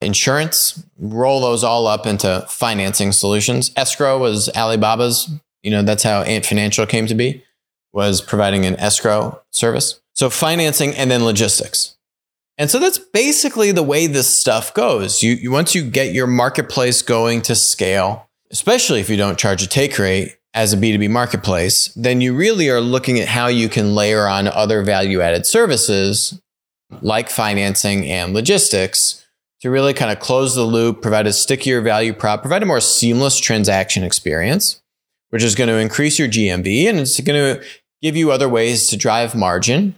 insurance, 0.00 0.84
roll 0.98 1.40
those 1.40 1.64
all 1.64 1.88
up 1.88 2.06
into 2.06 2.46
financing 2.48 3.10
solutions. 3.10 3.72
Escrow 3.76 4.18
was 4.18 4.48
Alibaba's 4.54 5.30
you 5.64 5.70
know, 5.70 5.82
that's 5.82 6.02
how 6.02 6.22
Ant 6.22 6.44
Financial 6.44 6.86
came 6.86 7.06
to 7.06 7.14
be, 7.14 7.42
was 7.92 8.20
providing 8.20 8.66
an 8.66 8.76
escrow 8.76 9.40
service. 9.50 10.00
So 10.12 10.30
financing 10.30 10.94
and 10.94 11.10
then 11.10 11.24
logistics. 11.24 11.96
And 12.58 12.70
so 12.70 12.78
that's 12.78 12.98
basically 12.98 13.72
the 13.72 13.82
way 13.82 14.06
this 14.06 14.28
stuff 14.28 14.74
goes. 14.74 15.22
You, 15.22 15.32
you 15.32 15.50
once 15.50 15.74
you 15.74 15.82
get 15.82 16.14
your 16.14 16.28
marketplace 16.28 17.02
going 17.02 17.42
to 17.42 17.54
scale, 17.56 18.28
especially 18.52 19.00
if 19.00 19.10
you 19.10 19.16
don't 19.16 19.38
charge 19.38 19.62
a 19.62 19.66
take 19.66 19.98
rate 19.98 20.36
as 20.52 20.72
a 20.72 20.76
B2B 20.76 21.10
marketplace, 21.10 21.88
then 21.96 22.20
you 22.20 22.36
really 22.36 22.68
are 22.68 22.80
looking 22.80 23.18
at 23.18 23.26
how 23.26 23.48
you 23.48 23.68
can 23.68 23.94
layer 23.94 24.28
on 24.28 24.46
other 24.46 24.82
value 24.82 25.20
added 25.20 25.46
services 25.46 26.40
like 27.00 27.28
financing 27.28 28.06
and 28.06 28.34
logistics 28.34 29.26
to 29.62 29.70
really 29.70 29.94
kind 29.94 30.12
of 30.12 30.20
close 30.20 30.54
the 30.54 30.62
loop, 30.62 31.00
provide 31.00 31.26
a 31.26 31.32
stickier 31.32 31.80
value 31.80 32.12
prop, 32.12 32.42
provide 32.42 32.62
a 32.62 32.66
more 32.66 32.80
seamless 32.80 33.40
transaction 33.40 34.04
experience 34.04 34.80
which 35.34 35.42
is 35.42 35.56
going 35.56 35.66
to 35.66 35.78
increase 35.78 36.16
your 36.16 36.28
GMV 36.28 36.88
and 36.88 37.00
it's 37.00 37.18
going 37.18 37.56
to 37.56 37.66
give 38.00 38.16
you 38.16 38.30
other 38.30 38.48
ways 38.48 38.86
to 38.86 38.96
drive 38.96 39.34
margin. 39.34 39.96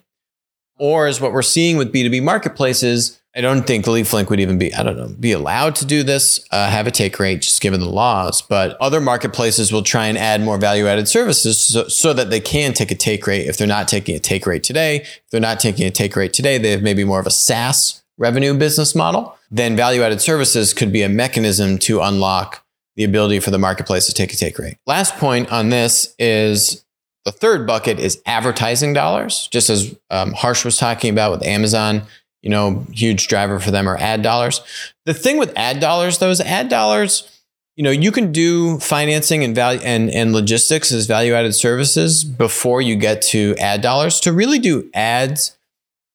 Or 0.79 1.07
as 1.07 1.21
what 1.21 1.31
we're 1.31 1.43
seeing 1.43 1.77
with 1.77 1.93
B2B 1.93 2.23
marketplaces, 2.23 3.21
I 3.35 3.43
don't 3.43 3.67
think 3.67 3.85
LeafLink 3.85 4.31
would 4.31 4.41
even 4.41 4.57
be, 4.57 4.73
I 4.73 4.83
don't 4.83 4.97
know, 4.97 5.15
be 5.21 5.33
allowed 5.33 5.75
to 5.77 5.85
do 5.85 6.03
this, 6.03 6.43
uh, 6.53 6.71
have 6.71 6.87
a 6.87 6.91
take 6.91 7.19
rate 7.19 7.43
just 7.43 7.61
given 7.61 7.81
the 7.81 7.91
laws. 7.91 8.41
But 8.41 8.79
other 8.81 8.99
marketplaces 8.99 9.71
will 9.71 9.83
try 9.83 10.07
and 10.07 10.17
add 10.17 10.41
more 10.41 10.57
value 10.57 10.87
added 10.87 11.07
services 11.07 11.61
so, 11.61 11.87
so 11.87 12.15
that 12.15 12.31
they 12.31 12.41
can 12.41 12.73
take 12.73 12.91
a 12.91 12.95
take 12.95 13.27
rate 13.27 13.47
if 13.47 13.59
they're 13.59 13.67
not 13.67 13.89
taking 13.89 14.17
a 14.17 14.19
take 14.19 14.47
rate 14.47 14.65
today. 14.65 15.03
If 15.03 15.31
they're 15.31 15.39
not 15.39 15.61
taking 15.61 15.87
a 15.87 15.91
take 15.91 16.17
rate 16.17 16.33
today, 16.33 16.57
they 16.57 16.71
have 16.71 16.83
maybe 16.83 17.05
more 17.05 17.21
of 17.21 17.27
a 17.27 17.31
SaaS 17.31 18.03
revenue 18.17 18.55
business 18.55 18.95
model. 18.95 19.37
Then 19.51 19.77
value 19.77 20.01
added 20.01 20.23
services 20.23 20.73
could 20.73 20.95
be 20.95 21.03
a 21.03 21.11
mechanism 21.11 21.77
to 21.81 22.01
unlock 22.01 22.66
the 22.97 23.05
ability 23.05 23.41
for 23.41 23.51
the 23.51 23.59
marketplace 23.59 24.07
to 24.07 24.15
take 24.15 24.33
a 24.33 24.37
take 24.37 24.59
rate. 24.59 24.79
Last 24.87 25.17
point 25.17 25.53
on 25.53 25.69
this 25.69 26.15
is 26.19 26.85
the 27.25 27.33
third 27.33 27.67
bucket 27.67 27.99
is 27.99 28.23
advertising 28.25 28.93
dollars, 28.93 29.49
just 29.51 29.69
as 29.69 29.95
um, 30.11 30.33
Harsh 30.33 30.65
was 30.65 30.79
talking 30.79 31.13
about 31.13 31.33
with 31.33 31.45
Amazon. 31.45 32.03
You 32.43 32.51
know, 32.51 32.87
huge 32.93 33.29
driver 33.29 33.59
for 33.59 33.71
them 33.71 33.89
are 33.89 33.97
ad 33.99 34.23
dollars. 34.23 34.61
The 35.05 35.15
thing 35.15 35.37
with 35.37 35.53
ad 35.57 35.81
dollars, 35.81 36.19
though, 36.19 36.31
is 36.31 36.41
ad 36.41 36.69
dollars. 36.69 37.31
You 37.75 37.83
know, 37.83 37.91
you 37.91 38.13
can 38.13 38.33
do 38.33 38.79
financing 38.79 39.45
and 39.45 39.55
value 39.55 39.81
and, 39.83 40.09
and 40.11 40.33
logistics 40.33 40.93
as 40.93 41.07
value 41.07 41.35
added 41.35 41.55
services 41.55 42.25
before 42.25 42.81
you 42.81 42.97
get 42.97 43.21
to 43.23 43.55
ad 43.59 43.83
dollars. 43.83 44.21
To 44.21 44.33
really 44.33 44.59
do 44.59 44.89
ads 44.95 45.59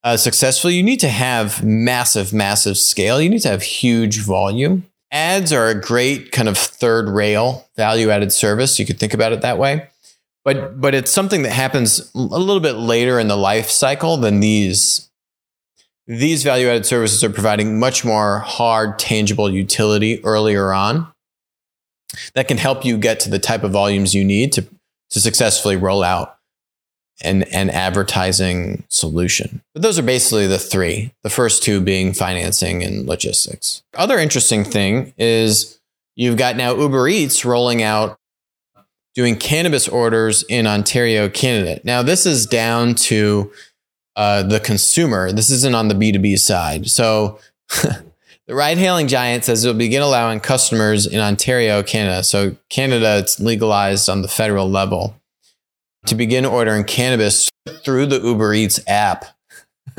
uh, 0.02 0.16
successfully, 0.16 0.74
you 0.74 0.82
need 0.82 1.00
to 1.00 1.08
have 1.08 1.62
massive, 1.62 2.32
massive 2.32 2.78
scale. 2.78 3.20
You 3.20 3.28
need 3.28 3.42
to 3.42 3.50
have 3.50 3.62
huge 3.62 4.20
volume 4.20 4.88
ads 5.12 5.52
are 5.52 5.68
a 5.68 5.80
great 5.80 6.32
kind 6.32 6.48
of 6.48 6.58
third 6.58 7.08
rail 7.08 7.68
value 7.76 8.10
added 8.10 8.32
service. 8.32 8.78
You 8.78 8.86
could 8.86 8.98
think 8.98 9.14
about 9.14 9.32
it 9.32 9.42
that 9.42 9.58
way. 9.58 9.88
But 10.44 10.80
but 10.80 10.94
it's 10.94 11.12
something 11.12 11.42
that 11.42 11.52
happens 11.52 12.10
a 12.14 12.18
little 12.18 12.60
bit 12.60 12.72
later 12.72 13.20
in 13.20 13.28
the 13.28 13.36
life 13.36 13.70
cycle 13.70 14.16
than 14.16 14.40
these 14.40 15.08
these 16.08 16.42
value 16.42 16.66
added 16.66 16.84
services 16.84 17.22
are 17.22 17.30
providing 17.30 17.78
much 17.78 18.04
more 18.04 18.40
hard 18.40 18.98
tangible 18.98 19.52
utility 19.52 20.24
earlier 20.24 20.72
on 20.72 21.06
that 22.34 22.48
can 22.48 22.58
help 22.58 22.84
you 22.84 22.98
get 22.98 23.20
to 23.20 23.30
the 23.30 23.38
type 23.38 23.62
of 23.62 23.70
volumes 23.70 24.14
you 24.14 24.24
need 24.24 24.52
to 24.54 24.66
to 25.10 25.20
successfully 25.20 25.76
roll 25.76 26.02
out 26.02 26.38
an, 27.20 27.42
an 27.44 27.70
advertising 27.70 28.84
solution. 28.88 29.62
But 29.74 29.82
those 29.82 29.98
are 29.98 30.02
basically 30.02 30.46
the 30.46 30.58
three, 30.58 31.12
the 31.22 31.30
first 31.30 31.62
two 31.62 31.80
being 31.80 32.12
financing 32.12 32.82
and 32.82 33.06
logistics. 33.06 33.82
Other 33.94 34.18
interesting 34.18 34.64
thing 34.64 35.12
is 35.18 35.80
you've 36.16 36.36
got 36.36 36.56
now 36.56 36.74
Uber 36.74 37.08
Eats 37.08 37.44
rolling 37.44 37.82
out 37.82 38.18
doing 39.14 39.36
cannabis 39.36 39.88
orders 39.88 40.42
in 40.44 40.66
Ontario, 40.66 41.28
Canada. 41.28 41.80
Now, 41.84 42.02
this 42.02 42.24
is 42.24 42.46
down 42.46 42.94
to 42.94 43.52
uh, 44.16 44.42
the 44.42 44.60
consumer. 44.60 45.32
This 45.32 45.50
isn't 45.50 45.74
on 45.74 45.88
the 45.88 45.94
B2B 45.94 46.38
side. 46.38 46.88
So 46.88 47.38
the 47.82 48.54
ride 48.54 48.78
hailing 48.78 49.08
giant 49.08 49.44
says 49.44 49.64
it'll 49.64 49.76
begin 49.76 50.02
allowing 50.02 50.40
customers 50.40 51.06
in 51.06 51.20
Ontario, 51.20 51.82
Canada. 51.82 52.22
So 52.22 52.56
Canada, 52.70 53.18
it's 53.18 53.38
legalized 53.38 54.08
on 54.08 54.22
the 54.22 54.28
federal 54.28 54.68
level 54.68 55.14
to 56.06 56.14
begin 56.14 56.44
ordering 56.44 56.84
cannabis 56.84 57.48
through 57.84 58.06
the 58.06 58.20
Uber 58.20 58.54
Eats 58.54 58.80
app. 58.86 59.24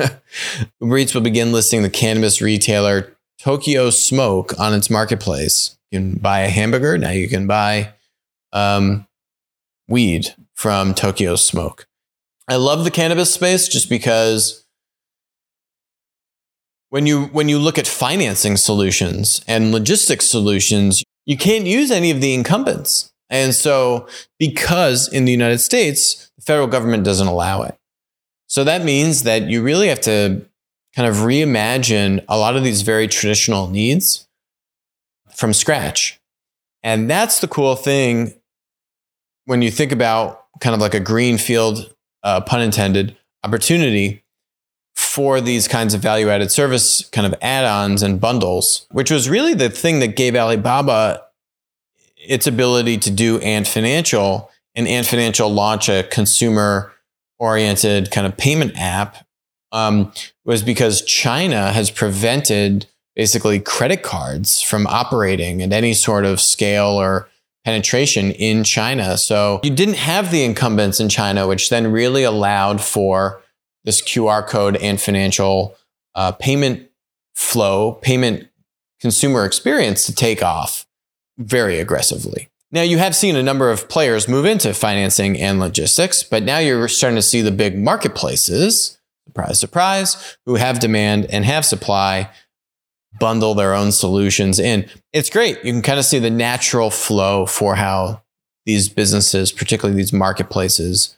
Uber 0.80 0.98
Eats 0.98 1.14
will 1.14 1.22
begin 1.22 1.52
listing 1.52 1.82
the 1.82 1.90
cannabis 1.90 2.40
retailer 2.40 3.16
Tokyo 3.38 3.90
Smoke 3.90 4.58
on 4.58 4.74
its 4.74 4.90
marketplace. 4.90 5.76
You 5.90 6.00
can 6.00 6.18
buy 6.18 6.40
a 6.40 6.48
hamburger. 6.48 6.98
Now 6.98 7.10
you 7.10 7.28
can 7.28 7.46
buy 7.46 7.92
um, 8.52 9.06
weed 9.88 10.34
from 10.54 10.94
Tokyo 10.94 11.36
Smoke. 11.36 11.86
I 12.48 12.56
love 12.56 12.84
the 12.84 12.90
cannabis 12.90 13.32
space 13.32 13.68
just 13.68 13.88
because 13.88 14.64
when 16.90 17.06
you 17.06 17.24
when 17.26 17.48
you 17.48 17.58
look 17.58 17.78
at 17.78 17.86
financing 17.86 18.56
solutions 18.56 19.40
and 19.48 19.72
logistics 19.72 20.26
solutions, 20.26 21.02
you 21.26 21.36
can't 21.36 21.66
use 21.66 21.90
any 21.90 22.10
of 22.10 22.20
the 22.20 22.34
incumbents. 22.34 23.12
And 23.30 23.54
so, 23.54 24.06
because 24.38 25.08
in 25.12 25.24
the 25.24 25.32
United 25.32 25.58
States, 25.58 26.30
the 26.36 26.42
federal 26.42 26.66
government 26.66 27.04
doesn't 27.04 27.26
allow 27.26 27.62
it. 27.62 27.76
So 28.46 28.64
that 28.64 28.84
means 28.84 29.22
that 29.22 29.42
you 29.44 29.62
really 29.62 29.88
have 29.88 30.00
to 30.02 30.44
kind 30.94 31.08
of 31.08 31.16
reimagine 31.16 32.24
a 32.28 32.38
lot 32.38 32.56
of 32.56 32.62
these 32.62 32.82
very 32.82 33.08
traditional 33.08 33.68
needs 33.68 34.28
from 35.34 35.52
scratch. 35.52 36.20
And 36.82 37.10
that's 37.10 37.40
the 37.40 37.48
cool 37.48 37.74
thing 37.74 38.34
when 39.46 39.62
you 39.62 39.70
think 39.70 39.90
about 39.90 40.44
kind 40.60 40.74
of 40.74 40.80
like 40.80 40.94
a 40.94 41.00
greenfield, 41.00 41.92
uh, 42.22 42.40
pun 42.42 42.60
intended, 42.60 43.16
opportunity 43.42 44.22
for 44.94 45.40
these 45.40 45.66
kinds 45.66 45.92
of 45.92 46.00
value 46.00 46.28
added 46.28 46.50
service 46.50 47.08
kind 47.10 47.26
of 47.26 47.34
add 47.42 47.64
ons 47.64 48.02
and 48.02 48.20
bundles, 48.20 48.86
which 48.90 49.10
was 49.10 49.28
really 49.28 49.54
the 49.54 49.68
thing 49.68 49.98
that 50.00 50.16
gave 50.16 50.36
Alibaba 50.36 51.23
its 52.26 52.46
ability 52.46 52.98
to 52.98 53.10
do 53.10 53.38
Ant 53.38 53.66
Financial 53.66 54.50
and 54.74 54.88
Ant 54.88 55.06
Financial 55.06 55.48
launch 55.48 55.88
a 55.88 56.02
consumer 56.04 56.92
oriented 57.38 58.10
kind 58.10 58.26
of 58.26 58.36
payment 58.36 58.72
app 58.76 59.26
um, 59.72 60.12
was 60.44 60.62
because 60.62 61.02
China 61.02 61.72
has 61.72 61.90
prevented 61.90 62.86
basically 63.16 63.60
credit 63.60 64.02
cards 64.02 64.62
from 64.62 64.86
operating 64.86 65.62
at 65.62 65.72
any 65.72 65.94
sort 65.94 66.24
of 66.24 66.40
scale 66.40 67.00
or 67.00 67.28
penetration 67.64 68.30
in 68.32 68.62
China. 68.62 69.16
So 69.16 69.60
you 69.62 69.70
didn't 69.70 69.96
have 69.96 70.30
the 70.30 70.44
incumbents 70.44 71.00
in 71.00 71.08
China, 71.08 71.46
which 71.46 71.70
then 71.70 71.90
really 71.90 72.22
allowed 72.22 72.80
for 72.80 73.40
this 73.84 74.02
QR 74.02 74.46
code 74.46 74.76
and 74.76 75.00
financial 75.00 75.76
uh, 76.14 76.32
payment 76.32 76.88
flow, 77.34 77.92
payment 78.02 78.48
consumer 79.00 79.44
experience 79.44 80.06
to 80.06 80.14
take 80.14 80.42
off 80.42 80.86
very 81.38 81.78
aggressively. 81.78 82.48
Now, 82.70 82.82
you 82.82 82.98
have 82.98 83.14
seen 83.14 83.36
a 83.36 83.42
number 83.42 83.70
of 83.70 83.88
players 83.88 84.28
move 84.28 84.44
into 84.44 84.74
financing 84.74 85.38
and 85.38 85.60
logistics, 85.60 86.22
but 86.22 86.42
now 86.42 86.58
you're 86.58 86.88
starting 86.88 87.16
to 87.16 87.22
see 87.22 87.40
the 87.40 87.52
big 87.52 87.78
marketplaces, 87.78 88.98
surprise, 89.26 89.60
surprise, 89.60 90.36
who 90.44 90.56
have 90.56 90.80
demand 90.80 91.26
and 91.26 91.44
have 91.44 91.64
supply 91.64 92.30
bundle 93.20 93.54
their 93.54 93.74
own 93.74 93.92
solutions 93.92 94.58
in. 94.58 94.88
It's 95.12 95.30
great. 95.30 95.64
You 95.64 95.72
can 95.72 95.82
kind 95.82 95.98
of 95.98 96.04
see 96.04 96.18
the 96.18 96.30
natural 96.30 96.90
flow 96.90 97.46
for 97.46 97.76
how 97.76 98.22
these 98.66 98.88
businesses, 98.88 99.52
particularly 99.52 99.96
these 99.96 100.12
marketplaces, 100.12 101.16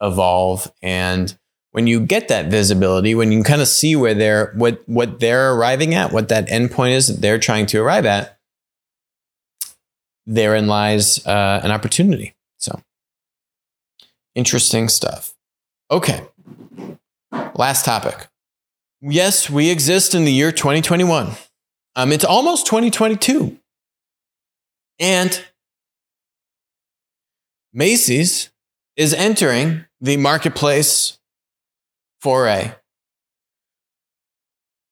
evolve. 0.00 0.72
And 0.82 1.36
when 1.72 1.86
you 1.86 2.00
get 2.00 2.28
that 2.28 2.46
visibility, 2.46 3.14
when 3.14 3.30
you 3.30 3.38
can 3.38 3.44
kind 3.44 3.62
of 3.62 3.68
see 3.68 3.96
where 3.96 4.14
they're 4.14 4.52
what 4.56 4.82
what 4.86 5.20
they're 5.20 5.52
arriving 5.52 5.94
at, 5.94 6.12
what 6.12 6.28
that 6.30 6.48
endpoint 6.48 6.92
is 6.92 7.08
that 7.08 7.20
they're 7.20 7.38
trying 7.38 7.66
to 7.66 7.78
arrive 7.78 8.06
at, 8.06 8.35
therein 10.26 10.66
lies 10.66 11.24
uh, 11.26 11.60
an 11.62 11.70
opportunity. 11.70 12.34
So 12.58 12.80
interesting 14.34 14.88
stuff. 14.88 15.34
Okay. 15.90 16.22
Last 17.54 17.84
topic. 17.84 18.28
Yes, 19.00 19.48
we 19.48 19.70
exist 19.70 20.14
in 20.14 20.24
the 20.24 20.32
year 20.32 20.50
2021. 20.52 21.32
Um, 21.94 22.12
it's 22.12 22.24
almost 22.24 22.66
2022. 22.66 23.58
And 24.98 25.44
Macy's 27.72 28.50
is 28.96 29.12
entering 29.14 29.84
the 30.00 30.16
marketplace 30.16 31.18
foray 32.20 32.74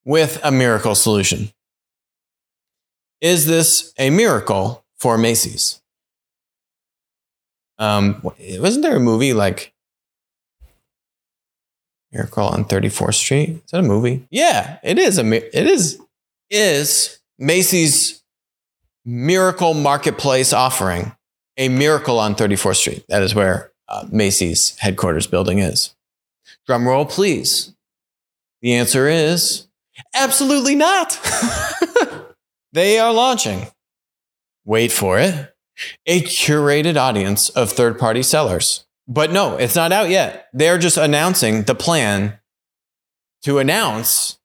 with 0.04 0.36
a 0.44 0.50
Mirakl 0.50 0.96
solution. 0.96 1.50
Is 3.20 3.46
this 3.46 3.94
a 3.98 4.10
miracle 4.10 4.83
for 5.04 5.18
Macy's? 5.18 5.82
Um, 7.78 8.22
wasn't 8.22 8.84
there 8.84 8.96
a 8.96 9.00
movie 9.00 9.34
like 9.34 9.74
Miracle 12.10 12.46
on 12.46 12.64
34th 12.64 13.14
Street. 13.14 13.48
Is 13.50 13.70
that 13.72 13.80
a 13.80 13.82
movie? 13.82 14.26
Yeah, 14.30 14.78
it 14.82 14.98
is. 14.98 15.18
A, 15.18 15.26
it 15.26 15.66
is. 15.66 16.00
Is 16.48 17.18
Macy's 17.38 18.22
Miracle 19.04 19.74
Marketplace 19.74 20.54
offering 20.54 21.14
a 21.58 21.68
miracle 21.68 22.18
on 22.18 22.34
34th 22.34 22.76
Street? 22.76 23.04
That 23.08 23.22
is 23.22 23.34
where 23.34 23.72
uh, 23.88 24.06
Macy's 24.10 24.78
headquarters 24.78 25.26
building 25.26 25.58
is. 25.58 25.94
Drum 26.66 26.86
roll, 26.88 27.04
please. 27.04 27.74
The 28.62 28.74
answer 28.74 29.08
is 29.08 29.66
absolutely 30.14 30.76
not. 30.76 31.20
they 32.72 32.98
are 33.00 33.12
launching, 33.12 33.66
wait 34.64 34.92
for 34.92 35.18
it, 35.18 35.54
a 36.06 36.20
curated 36.22 36.96
audience 36.96 37.48
of 37.50 37.72
third 37.72 37.98
party 37.98 38.22
sellers. 38.22 38.86
But 39.06 39.32
no, 39.32 39.56
it's 39.56 39.76
not 39.76 39.92
out 39.92 40.08
yet. 40.08 40.48
They're 40.52 40.78
just 40.78 40.96
announcing 40.96 41.64
the 41.64 41.74
plan 41.74 42.38
to 43.42 43.58
announce 43.58 44.38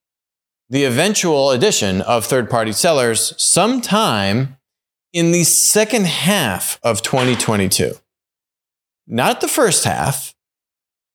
the 0.69 0.83
eventual 0.83 1.51
addition 1.51 2.01
of 2.01 2.25
third 2.25 2.49
party 2.49 2.73
sellers 2.73 3.33
sometime 3.41 4.57
in 5.13 5.31
the 5.31 5.43
second 5.43 6.05
half 6.05 6.79
of 6.83 7.01
2022. 7.01 7.93
Not 9.07 9.41
the 9.41 9.47
first 9.47 9.85
half, 9.85 10.35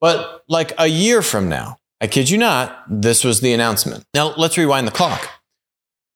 but 0.00 0.42
like 0.48 0.72
a 0.78 0.86
year 0.86 1.22
from 1.22 1.48
now. 1.48 1.78
I 2.00 2.06
kid 2.08 2.28
you 2.28 2.38
not, 2.38 2.84
this 2.88 3.22
was 3.22 3.40
the 3.40 3.52
announcement. 3.52 4.04
Now 4.14 4.34
let's 4.36 4.58
rewind 4.58 4.86
the 4.86 4.92
clock. 4.92 5.28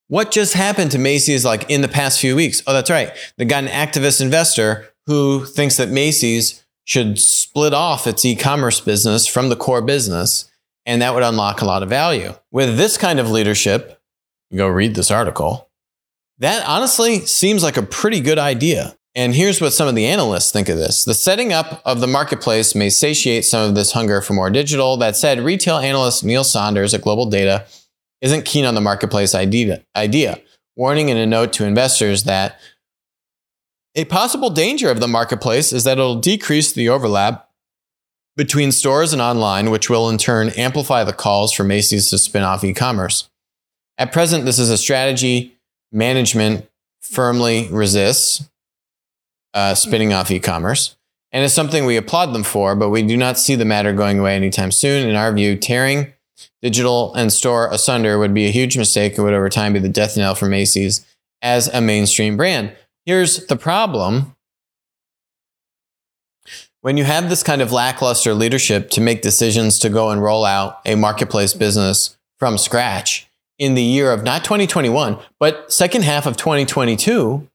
What 0.09 0.31
just 0.31 0.53
happened 0.53 0.91
to 0.91 0.97
Macy's 0.97 1.45
like 1.45 1.69
in 1.69 1.81
the 1.81 1.87
past 1.87 2.19
few 2.19 2.35
weeks? 2.35 2.61
Oh, 2.65 2.73
that's 2.73 2.89
right. 2.89 3.11
They 3.37 3.45
got 3.45 3.63
an 3.63 3.69
activist 3.69 4.21
investor 4.21 4.89
who 5.05 5.45
thinks 5.45 5.77
that 5.77 5.89
Macy's 5.89 6.65
should 6.83 7.19
split 7.19 7.75
off 7.75 8.07
its 8.07 8.25
e-commerce 8.25 8.81
business 8.81 9.27
from 9.27 9.49
the 9.49 9.55
core 9.55 9.83
business 9.83 10.49
and 10.83 11.03
that 11.03 11.13
would 11.13 11.21
unlock 11.21 11.61
a 11.61 11.65
lot 11.65 11.83
of 11.83 11.89
value. 11.89 12.33
With 12.51 12.75
this 12.75 12.97
kind 12.97 13.19
of 13.19 13.29
leadership, 13.29 14.01
go 14.55 14.67
read 14.67 14.95
this 14.95 15.11
article. 15.11 15.69
That 16.39 16.67
honestly 16.67 17.19
seems 17.27 17.61
like 17.61 17.77
a 17.77 17.83
pretty 17.83 18.19
good 18.19 18.39
idea. 18.39 18.97
And 19.13 19.35
here's 19.35 19.61
what 19.61 19.73
some 19.73 19.87
of 19.87 19.93
the 19.93 20.07
analysts 20.07 20.51
think 20.51 20.69
of 20.69 20.77
this. 20.77 21.05
The 21.05 21.13
setting 21.13 21.53
up 21.53 21.83
of 21.85 21.99
the 21.99 22.07
marketplace 22.07 22.73
may 22.73 22.89
satiate 22.89 23.45
some 23.45 23.69
of 23.69 23.75
this 23.75 23.91
hunger 23.91 24.21
for 24.21 24.33
more 24.33 24.49
digital. 24.49 24.97
That 24.97 25.15
said, 25.15 25.41
retail 25.41 25.77
analyst 25.77 26.23
Neil 26.23 26.43
Saunders 26.43 26.95
at 26.95 27.03
Global 27.03 27.27
Data 27.27 27.67
isn't 28.21 28.45
keen 28.45 28.65
on 28.65 28.75
the 28.75 28.81
marketplace 28.81 29.33
idea, 29.33 29.83
idea 29.95 30.39
warning 30.75 31.09
in 31.09 31.17
a 31.17 31.25
note 31.25 31.51
to 31.51 31.65
investors 31.65 32.23
that 32.23 32.57
a 33.95 34.05
possible 34.05 34.49
danger 34.49 34.89
of 34.89 35.01
the 35.01 35.07
marketplace 35.09 35.73
is 35.73 35.83
that 35.83 35.97
it'll 35.97 36.15
decrease 36.15 36.71
the 36.71 36.87
overlap 36.87 37.49
between 38.37 38.71
stores 38.71 39.11
and 39.11 39.21
online, 39.21 39.71
which 39.71 39.89
will 39.89 40.09
in 40.09 40.17
turn 40.17 40.49
amplify 40.55 41.03
the 41.03 41.11
calls 41.11 41.51
for 41.51 41.65
Macy's 41.65 42.09
to 42.09 42.17
spin 42.17 42.43
off 42.43 42.63
e 42.63 42.73
commerce. 42.73 43.29
At 43.97 44.13
present, 44.13 44.45
this 44.45 44.57
is 44.57 44.69
a 44.69 44.77
strategy 44.77 45.57
management 45.91 46.65
firmly 47.01 47.67
resists 47.69 48.49
uh, 49.53 49.75
spinning 49.75 50.13
off 50.13 50.31
e 50.31 50.39
commerce. 50.39 50.95
And 51.33 51.43
it's 51.43 51.53
something 51.53 51.85
we 51.85 51.97
applaud 51.97 52.33
them 52.33 52.43
for, 52.43 52.75
but 52.75 52.89
we 52.89 53.03
do 53.03 53.17
not 53.17 53.37
see 53.37 53.55
the 53.55 53.65
matter 53.65 53.91
going 53.91 54.19
away 54.19 54.35
anytime 54.35 54.71
soon. 54.71 55.09
In 55.09 55.15
our 55.15 55.33
view, 55.33 55.57
tearing 55.57 56.13
digital 56.61 57.13
and 57.15 57.31
store 57.31 57.71
asunder 57.71 58.17
would 58.19 58.33
be 58.33 58.45
a 58.45 58.51
huge 58.51 58.77
mistake 58.77 59.15
and 59.15 59.25
would 59.25 59.33
over 59.33 59.49
time 59.49 59.73
be 59.73 59.79
the 59.79 59.89
death 59.89 60.17
knell 60.17 60.35
for 60.35 60.47
Macy's 60.47 61.05
as 61.41 61.67
a 61.69 61.81
mainstream 61.81 62.37
brand. 62.37 62.75
Here's 63.05 63.45
the 63.47 63.55
problem. 63.55 64.35
When 66.81 66.95
you 66.95 67.03
have 67.03 67.29
this 67.29 67.43
kind 67.43 67.61
of 67.61 67.71
lackluster 67.71 68.33
leadership 68.33 68.89
to 68.91 69.01
make 69.01 69.21
decisions 69.21 69.79
to 69.79 69.89
go 69.89 70.11
and 70.11 70.23
roll 70.23 70.45
out 70.45 70.79
a 70.85 70.95
marketplace 70.95 71.53
business 71.53 72.17
from 72.37 72.57
scratch 72.57 73.27
in 73.57 73.75
the 73.75 73.83
year 73.83 74.11
of 74.11 74.23
not 74.23 74.45
2021, 74.45 75.19
but 75.39 75.71
second 75.71 76.03
half 76.03 76.25
of 76.25 76.37
2022, 76.37 77.47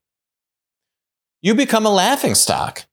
you 1.41 1.55
become 1.55 1.87
a 1.87 1.91
laughing 1.91 2.35
stock. 2.35 2.85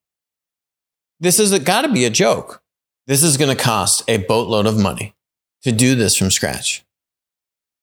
This 1.19 1.37
has 1.37 1.57
got 1.59 1.81
to 1.81 1.91
be 1.91 2.05
a 2.05 2.09
joke. 2.09 2.61
This 3.07 3.23
is 3.23 3.35
going 3.35 3.55
to 3.55 3.61
cost 3.61 4.03
a 4.07 4.17
boatload 4.17 4.65
of 4.65 4.77
money 4.77 5.13
to 5.63 5.71
do 5.71 5.95
this 5.95 6.15
from 6.15 6.31
scratch. 6.31 6.83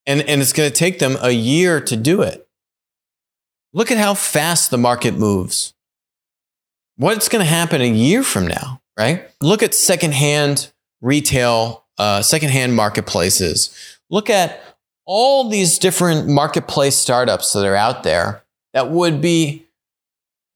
And, 0.07 0.23
and 0.23 0.41
it's 0.41 0.53
going 0.53 0.71
to 0.71 0.75
take 0.75 0.99
them 0.99 1.17
a 1.21 1.31
year 1.31 1.81
to 1.83 1.97
do 1.97 2.23
it. 2.23 2.49
Look 3.73 3.91
at 3.91 3.99
how 3.99 4.15
fast 4.15 4.71
the 4.71 4.79
market 4.79 5.15
moves. 5.15 5.75
What's 6.97 7.29
going 7.29 7.45
to 7.45 7.51
happen 7.51 7.81
a 7.81 7.89
year 7.89 8.23
from 8.23 8.47
now, 8.47 8.81
right? 8.99 9.31
Look 9.41 9.63
at 9.63 9.75
secondhand 9.75 10.73
retail, 11.01 11.85
uh, 11.99 12.23
secondhand 12.23 12.75
marketplaces. 12.75 13.99
Look 14.11 14.31
at 14.31 14.61
all 15.05 15.49
these 15.49 15.79
different 15.79 16.29
marketplace 16.29 16.97
startups 16.97 17.53
that 17.53 17.65
are 17.65 17.77
out 17.77 18.03
there 18.03 18.43
that 18.73 18.91
would 18.91 19.21
be 19.21 19.67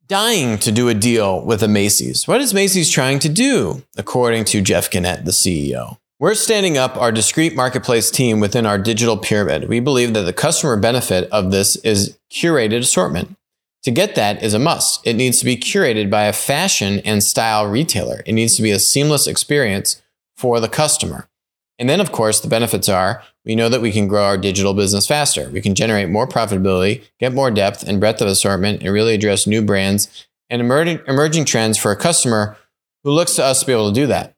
dying 0.06 0.58
to 0.58 0.72
do 0.72 0.88
a 0.88 0.94
deal 0.94 1.44
with 1.44 1.62
a 1.62 1.68
Macy's. 1.68 2.26
What 2.26 2.40
is 2.40 2.52
Macy's 2.52 2.90
trying 2.90 3.18
to 3.20 3.28
do, 3.28 3.82
according 3.96 4.44
to 4.46 4.60
Jeff 4.60 4.90
Gennette, 4.90 5.24
the 5.24 5.30
CEO? 5.30 5.98
We're 6.22 6.36
standing 6.36 6.78
up 6.78 6.96
our 6.96 7.10
discrete 7.10 7.56
marketplace 7.56 8.08
team 8.08 8.38
within 8.38 8.64
our 8.64 8.78
digital 8.78 9.16
pyramid. 9.16 9.68
We 9.68 9.80
believe 9.80 10.14
that 10.14 10.20
the 10.20 10.32
customer 10.32 10.76
benefit 10.76 11.28
of 11.32 11.50
this 11.50 11.74
is 11.74 12.16
curated 12.30 12.78
assortment. 12.78 13.36
To 13.82 13.90
get 13.90 14.14
that 14.14 14.40
is 14.40 14.54
a 14.54 14.60
must. 14.60 15.04
It 15.04 15.16
needs 15.16 15.40
to 15.40 15.44
be 15.44 15.56
curated 15.56 16.10
by 16.10 16.26
a 16.26 16.32
fashion 16.32 17.00
and 17.00 17.24
style 17.24 17.66
retailer. 17.66 18.22
It 18.24 18.34
needs 18.34 18.54
to 18.54 18.62
be 18.62 18.70
a 18.70 18.78
seamless 18.78 19.26
experience 19.26 20.00
for 20.36 20.60
the 20.60 20.68
customer. 20.68 21.28
And 21.76 21.88
then, 21.88 22.00
of 22.00 22.12
course, 22.12 22.38
the 22.38 22.46
benefits 22.46 22.88
are 22.88 23.24
we 23.44 23.56
know 23.56 23.68
that 23.68 23.82
we 23.82 23.90
can 23.90 24.06
grow 24.06 24.22
our 24.22 24.38
digital 24.38 24.74
business 24.74 25.08
faster. 25.08 25.50
We 25.50 25.60
can 25.60 25.74
generate 25.74 26.08
more 26.08 26.28
profitability, 26.28 27.02
get 27.18 27.34
more 27.34 27.50
depth 27.50 27.82
and 27.82 27.98
breadth 27.98 28.20
of 28.20 28.28
assortment, 28.28 28.84
and 28.84 28.92
really 28.92 29.14
address 29.14 29.48
new 29.48 29.60
brands 29.60 30.28
and 30.48 30.60
emerging, 30.62 31.00
emerging 31.08 31.46
trends 31.46 31.78
for 31.78 31.90
a 31.90 31.96
customer 31.96 32.56
who 33.02 33.10
looks 33.10 33.34
to 33.34 33.44
us 33.44 33.58
to 33.58 33.66
be 33.66 33.72
able 33.72 33.88
to 33.88 34.00
do 34.00 34.06
that. 34.06 34.36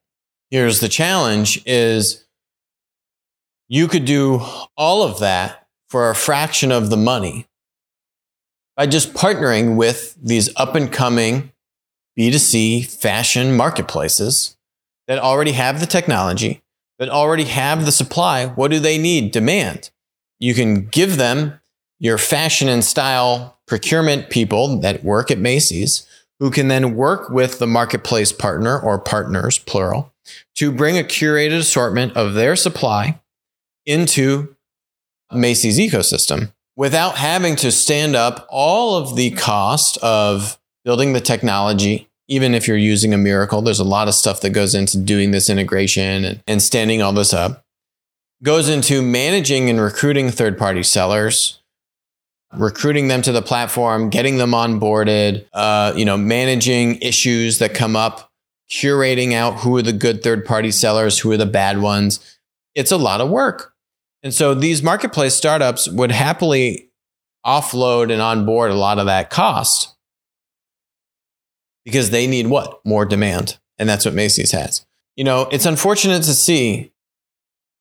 Here's 0.55 0.79
the 0.79 0.89
challenge 0.89 1.61
is 1.67 2.27
you 3.67 3.89
could 3.89 4.05
do 4.05 4.41
all 4.77 5.03
of 5.03 5.19
that 5.19 5.67
for 5.89 6.09
a 6.09 6.15
fraction 6.15 6.71
of 6.71 6.91
the 6.91 6.97
money 6.97 7.49
by 8.77 8.87
just 8.87 9.15
partnering 9.15 9.75
with 9.75 10.17
these 10.23 10.51
up 10.55 10.77
and 10.77 10.93
coming 10.93 11.51
B2C 12.17 12.87
fashion 12.87 13.57
marketplaces 13.57 14.57
that 15.09 15.19
already 15.19 15.51
have 15.51 15.81
the 15.81 15.87
technology, 15.87 16.63
that 17.01 17.09
already 17.09 17.47
have 17.47 17.85
the 17.85 17.91
supply. 17.91 18.47
What 18.47 18.71
do 18.71 18.79
they 18.79 18.97
need? 18.97 19.33
Demand. 19.33 19.91
You 20.39 20.55
can 20.55 20.87
give 20.87 21.17
them 21.17 21.59
your 21.99 22.17
fashion 22.17 22.69
and 22.69 22.85
style 22.85 23.59
procurement 23.67 24.31
people 24.31 24.79
that 24.83 25.03
work 25.03 25.33
at 25.33 25.39
Macy's 25.39 26.07
who 26.39 26.53
can 26.53 26.69
then 26.69 26.95
work 26.95 27.29
with 27.29 27.59
the 27.59 27.67
marketplace 27.67 28.31
partner 28.31 28.79
or 28.79 29.01
partners, 29.01 29.59
plural, 29.59 30.14
to 30.57 30.73
bring 30.73 30.99
a 30.99 31.03
curated 31.03 31.59
assortment 31.59 32.17
of 32.17 32.35
their 32.35 32.57
supply 32.57 33.21
into 33.87 34.55
Macy's 35.33 35.79
ecosystem 35.79 36.53
without 36.77 37.17
having 37.17 37.57
to 37.57 37.71
stand 37.71 38.17
up 38.17 38.47
all 38.49 38.97
of 38.97 39.17
the 39.17 39.31
cost 39.33 39.97
of 39.99 40.59
building 40.85 41.13
the 41.13 41.21
technology. 41.21 42.09
Even 42.27 42.55
if 42.55 42.67
you're 42.67 42.77
using 42.77 43.13
a 43.13 43.19
Mirakl, 43.19 43.65
there's 43.65 43.81
a 43.81 43.85
lot 43.85 44.09
of 44.09 44.15
stuff 44.15 44.41
that 44.41 44.51
goes 44.51 44.75
into 44.75 44.99
doing 44.99 45.31
this 45.31 45.51
integration 45.51 46.25
and, 46.25 46.43
and 46.47 46.63
standing 46.63 47.03
all 47.03 47.13
this 47.13 47.35
up. 47.35 47.65
Goes 48.43 48.69
into 48.69 49.03
managing 49.03 49.69
and 49.71 49.81
recruiting 49.81 50.31
third 50.31 50.59
party 50.59 50.83
sellers, 50.83 51.61
recruiting 52.57 53.09
them 53.09 53.23
to 53.23 53.33
the 53.33 53.43
platform, 53.43 54.11
getting 54.11 54.39
them 54.39 54.53
onboarded, 54.53 55.47
uh, 55.53 55.93
you 55.97 56.05
know, 56.05 56.17
managing 56.17 56.97
issues 56.97 57.59
that 57.59 57.75
come 57.75 57.95
up, 57.95 58.31
curating 58.71 59.33
out 59.33 59.61
who 59.61 59.77
are 59.77 59.83
the 59.83 59.93
good 59.93 60.23
third 60.23 60.45
party 60.45 60.71
sellers, 60.71 61.19
who 61.19 61.31
are 61.33 61.37
the 61.37 61.47
bad 61.47 61.81
ones. 61.81 62.39
It's 62.75 62.93
a 62.93 62.97
lot 62.97 63.21
of 63.21 63.31
work. 63.31 63.73
And 64.23 64.33
so 64.33 64.55
these 64.55 64.83
marketplace 64.83 65.35
startups 65.35 65.89
would 65.89 66.11
happily 66.11 66.91
offload 67.45 68.11
and 68.11 68.23
onboard 68.23 68.71
a 68.71 68.75
lot 68.75 68.99
of 68.99 69.07
that 69.07 69.31
cost 69.31 69.95
because 71.85 72.11
they 72.11 72.27
need 72.27 72.47
what? 72.47 72.81
More 72.85 73.05
demand. 73.05 73.59
And 73.79 73.89
that's 73.89 74.05
what 74.05 74.15
Macy's 74.15 74.53
has. 74.53 74.87
You 75.17 75.25
know, 75.25 75.49
it's 75.53 75.67
unfortunate 75.67 76.23
to 76.23 76.35
see 76.35 76.93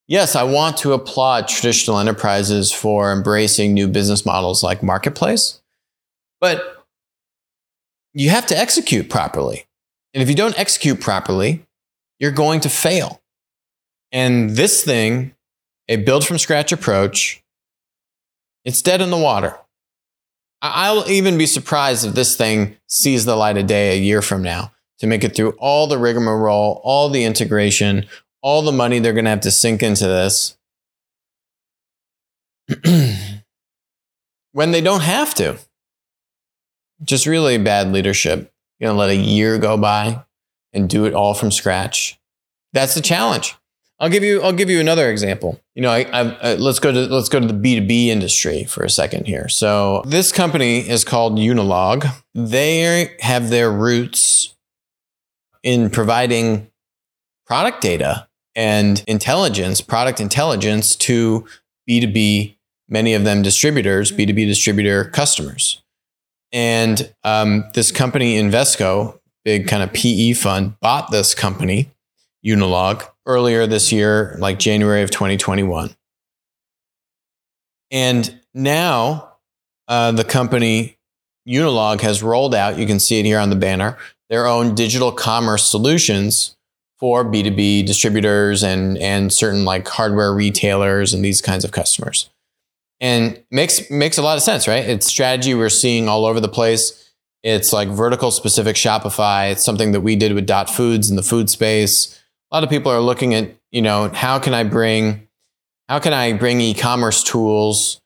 yes, 0.07 0.35
I 0.35 0.43
want 0.43 0.77
to 0.77 0.93
applaud 0.93 1.47
traditional 1.47 1.99
enterprises 1.99 2.71
for 2.71 3.11
embracing 3.11 3.73
new 3.73 3.87
business 3.87 4.25
models 4.25 4.63
like 4.63 4.83
marketplace, 4.83 5.61
but 6.39 6.85
you 8.13 8.29
have 8.29 8.45
to 8.47 8.57
execute 8.57 9.09
properly. 9.09 9.65
And 10.13 10.21
if 10.21 10.29
you 10.29 10.35
don't 10.35 10.57
execute 10.57 10.99
properly, 10.99 11.65
you're 12.19 12.31
going 12.31 12.59
to 12.61 12.69
fail. 12.69 13.21
And 14.11 14.51
this 14.51 14.83
thing, 14.83 15.33
a 15.87 15.97
build 15.97 16.25
from 16.25 16.37
scratch 16.37 16.71
approach, 16.71 17.43
it's 18.63 18.81
dead 18.81 19.01
in 19.01 19.09
the 19.09 19.17
water. 19.17 19.57
I'll 20.61 21.09
even 21.09 21.37
be 21.37 21.45
surprised 21.45 22.05
if 22.05 22.13
this 22.13 22.37
thing 22.37 22.77
sees 22.87 23.25
the 23.25 23.35
light 23.35 23.57
of 23.57 23.67
day 23.67 23.97
a 23.97 23.99
year 23.99 24.21
from 24.21 24.41
now 24.41 24.71
to 24.99 25.07
make 25.07 25.23
it 25.25 25.35
through 25.35 25.51
all 25.59 25.87
the 25.87 25.97
rigmarole, 25.97 26.79
all 26.85 27.09
the 27.09 27.25
integration, 27.25 28.05
all 28.41 28.61
the 28.61 28.71
money 28.71 28.99
they're 28.99 29.11
going 29.11 29.25
to 29.25 29.31
have 29.31 29.41
to 29.41 29.51
sink 29.51 29.83
into 29.83 30.05
this 30.05 30.57
when 34.53 34.71
they 34.71 34.79
don't 34.79 35.01
have 35.01 35.33
to. 35.35 35.57
Just 37.03 37.25
really 37.25 37.57
bad 37.57 37.91
leadership. 37.91 38.52
You're 38.83 38.89
going 38.89 38.97
to 38.97 38.99
let 38.99 39.09
a 39.11 39.15
year 39.15 39.57
go 39.59 39.77
by 39.77 40.25
and 40.73 40.89
do 40.89 41.05
it 41.05 41.13
all 41.13 41.33
from 41.33 41.51
scratch. 41.51 42.19
That's 42.73 42.95
the 42.95 43.01
challenge. 43.01 43.55
I'll 43.97 44.09
give 44.09 44.23
you. 44.23 44.41
I'll 44.41 44.51
give 44.51 44.69
you 44.69 44.81
another 44.81 45.09
example. 45.09 45.57
You 45.73 45.83
know, 45.83 45.89
I, 45.89 46.01
I, 46.01 46.55
let's 46.55 46.79
go 46.79 46.91
to 46.91 46.99
let's 47.05 47.29
go 47.29 47.39
to 47.39 47.47
the 47.47 47.53
B 47.53 47.79
two 47.79 47.87
B 47.87 48.11
industry 48.11 48.65
for 48.65 48.83
a 48.83 48.89
second 48.89 49.25
here. 49.25 49.47
So 49.47 50.03
this 50.05 50.33
company 50.33 50.79
is 50.79 51.05
called 51.05 51.37
Unilog. 51.37 52.05
They 52.35 53.15
have 53.21 53.49
their 53.49 53.71
roots 53.71 54.53
in 55.63 55.89
providing 55.89 56.69
product 57.45 57.79
data 57.79 58.27
and 58.53 59.01
intelligence, 59.07 59.79
product 59.79 60.19
intelligence 60.19 60.97
to 60.97 61.47
B2B, 61.89 62.57
many 62.89 63.13
of 63.13 63.23
them 63.23 63.43
distributors, 63.43 64.11
B2B 64.11 64.45
distributor 64.45 65.05
customers. 65.05 65.81
And 66.53 67.13
um, 67.23 67.65
this 67.73 67.91
company, 67.91 68.39
Invesco, 68.39 69.19
big 69.43 69.67
kind 69.67 69.83
of 69.83 69.91
PE 69.91 70.33
fund, 70.33 70.79
bought 70.79 71.11
this 71.11 71.33
company, 71.33 71.89
Unilog, 72.45 73.09
earlier 73.25 73.65
this 73.65 73.91
year, 73.91 74.35
like 74.39 74.59
January 74.59 75.01
of 75.01 75.09
2021. 75.09 75.95
And 77.91 78.39
now 78.53 79.33
uh, 79.87 80.11
the 80.11 80.23
company 80.23 80.97
Unilog 81.47 82.01
has 82.01 82.23
rolled 82.23 82.55
out, 82.55 82.77
you 82.77 82.85
can 82.85 82.99
see 82.99 83.19
it 83.19 83.25
here 83.25 83.39
on 83.39 83.49
the 83.49 83.55
banner, 83.55 83.97
their 84.29 84.45
own 84.45 84.75
digital 84.75 85.11
commerce 85.11 85.67
solutions 85.67 86.55
for 86.99 87.25
B2B 87.25 87.85
distributors 87.85 88.63
and, 88.63 88.97
and 88.99 89.33
certain 89.33 89.65
like 89.65 89.87
hardware 89.87 90.33
retailers 90.33 91.13
and 91.13 91.25
these 91.25 91.41
kinds 91.41 91.65
of 91.65 91.71
customers. 91.71 92.29
And 93.03 93.43
makes 93.51 93.91
makes 93.91 94.17
a 94.17 94.23
lot 94.23 94.37
of 94.37 94.43
sense, 94.43 94.67
right? 94.67 94.83
It's 94.83 95.05
strategy 95.05 95.53
we're 95.53 95.69
seeing 95.69 96.09
all 96.09 96.25
over 96.25 96.39
the 96.39 96.49
place. 96.49 97.11
It's 97.43 97.71
like 97.71 97.89
vertical 97.89 98.31
specific 98.31 98.75
Shopify. 98.75 99.51
It's 99.51 99.63
something 99.63 99.91
that 99.91 100.01
we 100.01 100.15
did 100.15 100.33
with 100.33 100.47
Dot 100.47 100.69
Foods 100.69 101.11
in 101.11 101.15
the 101.15 101.21
food 101.21 101.49
space. 101.49 102.19
A 102.51 102.55
lot 102.55 102.63
of 102.63 102.69
people 102.71 102.91
are 102.91 103.01
looking 103.01 103.35
at, 103.35 103.51
you 103.71 103.81
know, 103.81 104.09
how 104.09 104.39
can 104.39 104.55
I 104.55 104.63
bring 104.63 105.27
how 105.87 105.99
can 105.99 106.13
I 106.13 106.33
bring 106.33 106.59
e-commerce 106.61 107.21
tools 107.23 108.01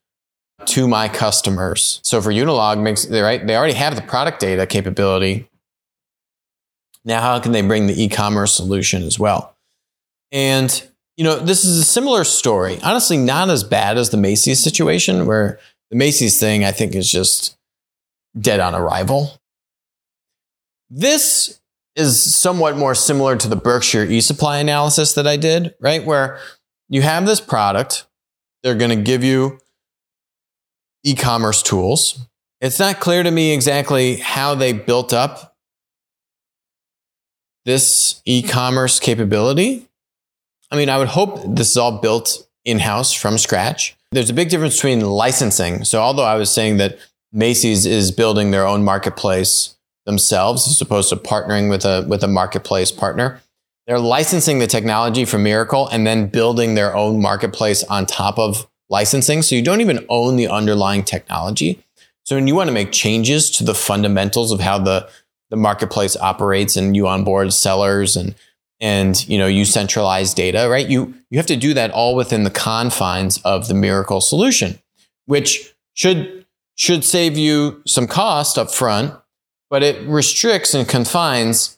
to 0.66 0.88
my 0.88 1.08
customers? 1.08 2.02
So 2.04 2.20
for 2.20 2.32
Unilog 2.32 2.82
makes 2.82 3.08
right, 3.08 3.46
they 3.46 3.56
already 3.56 3.76
have 3.76 3.96
the 3.96 4.02
product 4.02 4.42
data 4.42 4.66
capability 4.66 5.48
now, 7.08 7.22
how 7.22 7.40
can 7.40 7.54
they 7.54 7.62
bring 7.62 7.88
the 7.88 8.04
e 8.04 8.10
commerce 8.10 8.54
solution 8.54 9.02
as 9.02 9.18
well? 9.18 9.56
And, 10.34 10.86
you 11.18 11.24
know, 11.24 11.38
this 11.38 11.66
is 11.66 11.78
a 11.78 11.84
similar 11.84 12.24
story. 12.24 12.80
Honestly, 12.84 13.18
not 13.18 13.50
as 13.50 13.64
bad 13.64 13.98
as 13.98 14.12
the 14.12 14.18
Macy's 14.18 14.64
situation, 14.64 15.26
where 15.26 15.60
the 15.90 15.98
Macy's 15.98 16.40
thing, 16.40 16.64
I 16.64 16.72
think, 16.72 16.96
is 16.96 17.12
just 17.12 17.58
dead 18.40 18.60
on 18.60 18.76
arrival. 18.76 19.40
This 20.90 21.60
is 21.96 22.36
somewhat 22.36 22.78
more 22.78 22.94
similar 22.96 23.36
to 23.36 23.48
the 23.48 23.56
Berkshire 23.56 24.06
e 24.06 24.22
supply 24.22 24.60
analysis 24.60 25.14
that 25.14 25.28
I 25.28 25.36
did, 25.36 25.74
right? 25.82 26.06
Where 26.06 26.40
you 26.88 27.02
have 27.02 27.26
this 27.26 27.42
product, 27.42 28.06
they're 28.62 28.76
going 28.76 28.96
to 28.96 29.04
give 29.04 29.24
you 29.24 29.60
e 31.04 31.16
commerce 31.16 31.64
tools. 31.64 32.28
It's 32.62 32.80
not 32.80 33.00
clear 33.00 33.24
to 33.24 33.32
me 33.32 33.54
exactly 33.54 34.18
how 34.18 34.56
they 34.56 34.72
built 34.74 35.14
up 35.14 35.56
this 37.66 38.22
e-commerce 38.26 39.00
capability. 39.00 39.87
I 40.72 40.76
mean, 40.76 40.90
I 40.90 40.98
would 40.98 41.08
hope 41.08 41.42
this 41.46 41.70
is 41.70 41.78
all 41.78 42.00
built 42.00 42.48
in-house 42.66 43.14
from 43.14 43.38
scratch. 43.38 43.96
There's 44.12 44.30
a 44.30 44.34
big 44.34 44.50
difference 44.50 44.76
between 44.76 45.02
licensing. 45.02 45.84
So 45.86 46.02
although 46.02 46.26
I 46.26 46.36
was 46.36 46.52
saying 46.52 46.78
that 46.78 46.98
Macy's 47.32 47.86
is 47.86 48.12
building 48.12 48.52
their 48.52 48.66
own 48.66 48.84
marketplace 48.84 49.76
themselves 50.06 50.68
as 50.68 50.82
opposed 50.82 51.10
to 51.10 51.16
partnering 51.16 51.70
with 51.70 51.84
a 51.84 52.06
with 52.08 52.24
a 52.24 52.28
marketplace 52.28 52.92
partner, 52.92 53.42
they're 53.86 54.00
licensing 54.00 54.60
the 54.60 54.68
technology 54.68 55.26
from 55.26 55.44
Mirakl 55.44 55.90
and 55.92 56.08
then 56.08 56.28
building 56.28 56.76
their 56.76 56.96
own 56.96 57.22
marketplace 57.22 57.84
on 57.84 58.06
top 58.06 58.40
of 58.40 58.68
licensing. 58.90 59.42
So 59.42 59.56
you 59.56 59.62
don't 59.62 59.82
even 59.82 60.06
own 60.10 60.38
the 60.38 60.48
underlying 60.48 61.04
technology. 61.04 61.84
So 62.24 62.36
when 62.36 62.48
you 62.48 62.56
want 62.56 62.68
to 62.68 62.74
make 62.74 62.92
changes 62.92 63.50
to 63.52 63.64
the 63.64 63.76
fundamentals 63.76 64.52
of 64.52 64.60
how 64.60 64.80
the 64.80 65.10
the 65.50 65.58
marketplace 65.58 66.18
operates 66.18 66.76
and 66.76 66.96
you 66.96 67.08
onboard 67.08 67.54
sellers 67.54 68.18
and 68.18 68.36
and 68.80 69.28
you 69.28 69.38
know 69.38 69.48
you 69.48 69.66
centralize 69.66 70.34
data 70.34 70.68
right? 70.70 70.88
You 70.88 71.14
you 71.30 71.38
have 71.38 71.48
to 71.48 71.56
do 71.56 71.74
that 71.74 71.92
all 71.92 72.16
within 72.16 72.44
the 72.44 72.52
confines 72.52 73.40
of 73.44 73.68
the 73.68 73.74
Mirakl 73.74 74.22
solution 74.22 74.80
which 75.26 75.74
should 75.94 76.46
should 76.76 77.04
save 77.04 77.38
you 77.38 77.82
some 77.86 78.08
cost 78.08 78.58
up 78.58 78.72
front 78.72 79.14
but 79.70 79.84
it 79.84 80.08
restricts 80.08 80.74
and 80.74 80.88
confines 80.88 81.78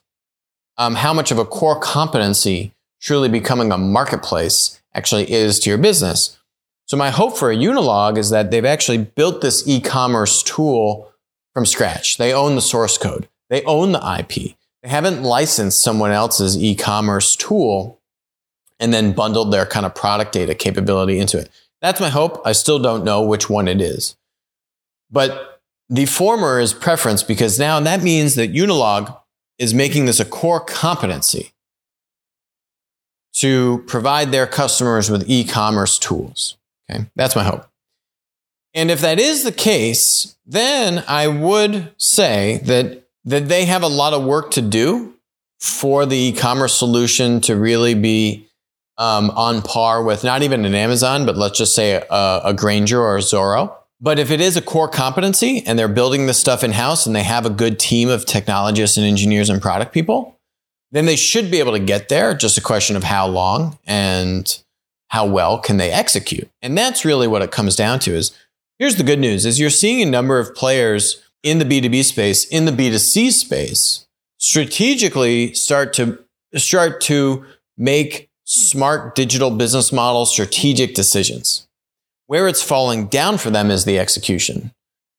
um, 0.77 0.95
how 0.95 1.13
much 1.13 1.31
of 1.31 1.37
a 1.37 1.45
core 1.45 1.79
competency 1.79 2.71
truly 3.01 3.29
becoming 3.29 3.71
a 3.71 3.77
marketplace 3.77 4.79
actually 4.93 5.31
is 5.31 5.59
to 5.59 5.69
your 5.69 5.77
business. 5.77 6.37
So 6.85 6.97
my 6.97 7.11
hope 7.11 7.37
for 7.37 7.51
a 7.51 7.55
unilog 7.55 8.17
is 8.17 8.29
that 8.31 8.49
they've 8.49 8.65
actually 8.65 8.97
built 8.97 9.41
this 9.41 9.67
e-commerce 9.67 10.41
tool 10.41 11.11
from 11.53 11.65
scratch. 11.65 12.17
They 12.17 12.33
own 12.33 12.55
the 12.55 12.61
source 12.61 12.97
code. 12.97 13.27
They 13.49 13.63
own 13.63 13.91
the 13.91 14.17
IP. 14.19 14.55
They 14.83 14.89
haven't 14.89 15.23
licensed 15.23 15.81
someone 15.81 16.11
else's 16.11 16.57
e 16.57 16.75
commerce 16.75 17.35
tool 17.35 17.99
and 18.79 18.93
then 18.93 19.11
bundled 19.11 19.51
their 19.51 19.65
kind 19.65 19.85
of 19.85 19.93
product 19.93 20.31
data 20.31 20.55
capability 20.55 21.19
into 21.19 21.37
it. 21.37 21.49
That's 21.81 21.99
my 21.99 22.09
hope. 22.09 22.41
I 22.45 22.53
still 22.53 22.79
don't 22.79 23.03
know 23.03 23.21
which 23.21 23.49
one 23.49 23.67
it 23.67 23.81
is. 23.81 24.15
But 25.11 25.61
the 25.89 26.05
former 26.05 26.59
is 26.59 26.73
preference 26.73 27.23
because 27.23 27.59
now 27.59 27.79
that 27.79 28.03
means 28.03 28.35
that 28.35 28.53
Unilog 28.53 29.17
is 29.57 29.73
making 29.73 30.05
this 30.05 30.19
a 30.19 30.25
core 30.25 30.59
competency 30.59 31.51
to 33.33 33.83
provide 33.87 34.31
their 34.31 34.47
customers 34.47 35.09
with 35.09 35.29
e 35.29 35.43
commerce 35.43 35.99
tools. 35.99 36.57
Okay, 36.89 37.05
that's 37.15 37.35
my 37.35 37.43
hope. 37.43 37.65
And 38.73 38.91
if 38.91 39.01
that 39.01 39.19
is 39.19 39.43
the 39.43 39.51
case, 39.51 40.37
then 40.45 41.03
I 41.07 41.27
would 41.27 41.91
say 41.97 42.61
that 42.63 43.08
that 43.29 43.47
they 43.47 43.65
have 43.65 43.83
a 43.83 43.87
lot 43.87 44.13
of 44.13 44.23
work 44.23 44.49
to 44.51 44.61
do 44.61 45.13
for 45.59 46.05
the 46.07 46.17
e-commerce 46.17 46.73
solution 46.75 47.39
to 47.41 47.55
really 47.55 47.93
be 47.93 48.47
um, 48.97 49.29
on 49.31 49.61
par 49.61 50.03
with 50.03 50.23
not 50.23 50.41
even 50.41 50.65
an 50.65 50.73
Amazon, 50.73 51.27
but 51.27 51.37
let's 51.37 51.57
just 51.57 51.75
say 51.75 52.03
a, 52.09 52.41
a 52.45 52.53
Grainger 52.55 52.99
or 52.99 53.17
a 53.17 53.21
Zoro. 53.21 53.77
But 54.01 54.17
if 54.17 54.31
it 54.31 54.41
is 54.41 54.57
a 54.57 54.61
core 54.61 54.87
competency 54.87 55.61
and 55.65 55.77
they're 55.77 55.87
building 55.87 56.25
this 56.25 56.39
stuff 56.39 56.63
in 56.63 56.71
house 56.71 57.05
and 57.05 57.15
they 57.15 57.21
have 57.21 57.45
a 57.45 57.51
good 57.51 57.77
team 57.77 58.09
of 58.09 58.25
technologists 58.25 58.97
and 58.97 59.05
engineers 59.05 59.49
and 59.49 59.61
product 59.61 59.93
people, 59.93 60.39
then 60.91 61.05
they 61.05 61.15
should 61.15 61.51
be 61.51 61.59
able 61.59 61.73
to 61.73 61.79
get 61.79 62.09
there. 62.09 62.33
Just 62.33 62.57
a 62.57 62.61
question 62.61 62.95
of 62.95 63.03
how 63.03 63.27
long 63.27 63.77
and 63.85 64.59
how 65.09 65.27
well 65.27 65.59
can 65.59 65.77
they 65.77 65.91
execute. 65.91 66.49
And 66.63 66.75
that's 66.75 67.05
really 67.05 67.27
what 67.27 67.43
it 67.43 67.51
comes 67.51 67.75
down 67.75 67.99
to 67.99 68.15
is 68.15 68.31
here's 68.79 68.95
the 68.95 69.03
good 69.03 69.19
news 69.19 69.45
is 69.45 69.59
you're 69.59 69.69
seeing 69.69 70.01
a 70.01 70.09
number 70.09 70.39
of 70.39 70.55
players 70.55 71.21
in 71.43 71.59
the 71.59 71.65
B2B 71.65 72.03
space, 72.03 72.45
in 72.45 72.65
the 72.65 72.71
B2C 72.71 73.31
space, 73.31 74.07
strategically 74.37 75.53
start 75.53 75.93
to 75.93 76.19
start 76.55 77.01
to 77.01 77.45
make 77.77 78.29
smart 78.45 79.15
digital 79.15 79.51
business 79.51 79.91
model 79.91 80.25
strategic 80.25 80.95
decisions. 80.95 81.67
Where 82.27 82.47
it's 82.47 82.61
falling 82.61 83.07
down 83.07 83.37
for 83.37 83.49
them 83.49 83.71
is 83.71 83.85
the 83.85 83.99
execution. 83.99 84.71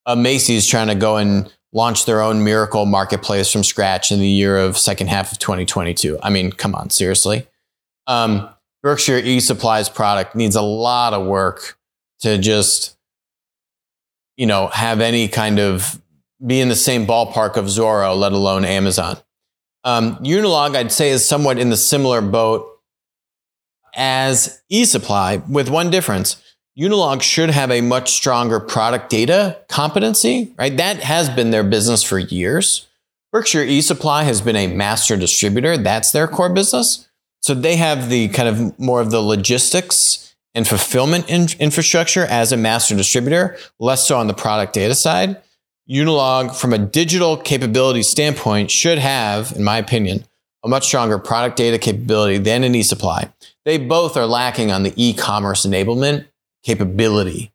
A 0.06 0.16
Macy's 0.16 0.66
trying 0.66 0.88
to 0.88 0.94
go 0.94 1.16
and 1.16 1.52
launch 1.72 2.04
their 2.04 2.20
own 2.20 2.44
Mirakl 2.44 2.87
marketplace 2.87 3.50
from 3.50 3.62
scratch 3.62 4.11
in 4.11 4.18
the 4.18 4.28
year 4.28 4.59
of 4.59 4.76
second 4.76 5.09
half 5.09 5.33
of 5.33 5.38
2022. 5.38 6.18
I 6.22 6.30
mean, 6.30 6.50
come 6.50 6.74
on, 6.74 6.90
seriously. 6.90 7.46
Um, 8.06 8.48
Berkshire 8.83 9.18
E 9.18 9.40
Supplies 9.40 9.88
product 9.88 10.35
needs 10.35 10.56
a 10.56 10.62
lot 10.62 11.12
of 11.12 11.26
work 11.26 11.78
to 12.20 12.38
just, 12.38 12.96
you 14.37 14.46
know, 14.46 14.68
have 14.68 15.00
any 15.00 15.28
kind 15.28 15.59
of 15.59 16.00
be 16.44 16.61
in 16.61 16.68
the 16.68 16.76
same 16.76 17.07
ballpark 17.07 17.57
of 17.57 17.68
Zoro, 17.68 18.14
let 18.14 18.33
alone 18.33 18.64
Amazon. 18.64 19.18
Um, 19.85 20.16
Unilog, 20.16 20.76
I'd 20.76 20.92
say, 20.92 21.11
is 21.11 21.26
somewhat 21.26 21.59
in 21.59 21.70
the 21.70 21.76
similar 21.76 22.20
boat 22.20 22.66
as 23.94 24.62
eSupply, 24.70 25.48
with 25.48 25.68
one 25.68 25.90
difference. 25.90 26.42
Unilog 26.79 27.22
should 27.22 27.50
have 27.50 27.70
a 27.70 27.81
much 27.81 28.11
stronger 28.11 28.61
product 28.61 29.11
data 29.11 29.59
competency, 29.68 30.55
right? 30.59 30.76
That 30.76 30.98
has 30.98 31.29
been 31.29 31.50
their 31.50 31.64
business 31.64 32.03
for 32.03 32.18
years. 32.18 32.87
Berkshire 33.33 33.64
eSupply 33.64 34.24
has 34.24 34.40
been 34.40 34.57
a 34.57 34.66
master 34.66 35.16
distributor. 35.16 35.76
That's 35.76 36.11
their 36.12 36.29
core 36.29 36.53
business. 36.53 37.09
So 37.42 37.55
they 37.55 37.76
have 37.76 38.09
the 38.09 38.29
kind 38.29 38.48
of 38.48 38.79
more 38.79 39.00
of 39.00 39.11
the 39.11 39.20
logistics 39.20 40.35
and 40.55 40.66
fulfillment 40.66 41.29
in- 41.29 41.48
infrastructure 41.59 42.24
as 42.26 42.53
a 42.53 42.57
master 42.57 42.96
distributor, 42.96 43.57
less 43.79 44.07
so 44.07 44.18
on 44.18 44.26
the 44.26 44.35
product 44.35 44.72
data 44.72 44.94
side. 44.94 45.37
Unilog, 45.90 46.55
from 46.55 46.72
a 46.72 46.79
digital 46.79 47.37
capability 47.37 48.03
standpoint, 48.05 48.70
should 48.70 48.98
have, 48.98 49.53
in 49.53 49.64
my 49.64 49.76
opinion, 49.76 50.24
a 50.62 50.68
much 50.68 50.87
stronger 50.87 51.18
product 51.18 51.57
data 51.57 51.79
capability 51.79 52.38
than 52.38 52.62
an 52.62 52.74
eSupply. 52.74 53.33
They 53.64 53.76
both 53.76 54.16
are 54.16 54.26
lacking 54.26 54.70
on 54.70 54.85
the 54.85 54.92
e-commerce 54.96 55.66
enablement 55.66 56.26
capability 56.62 57.53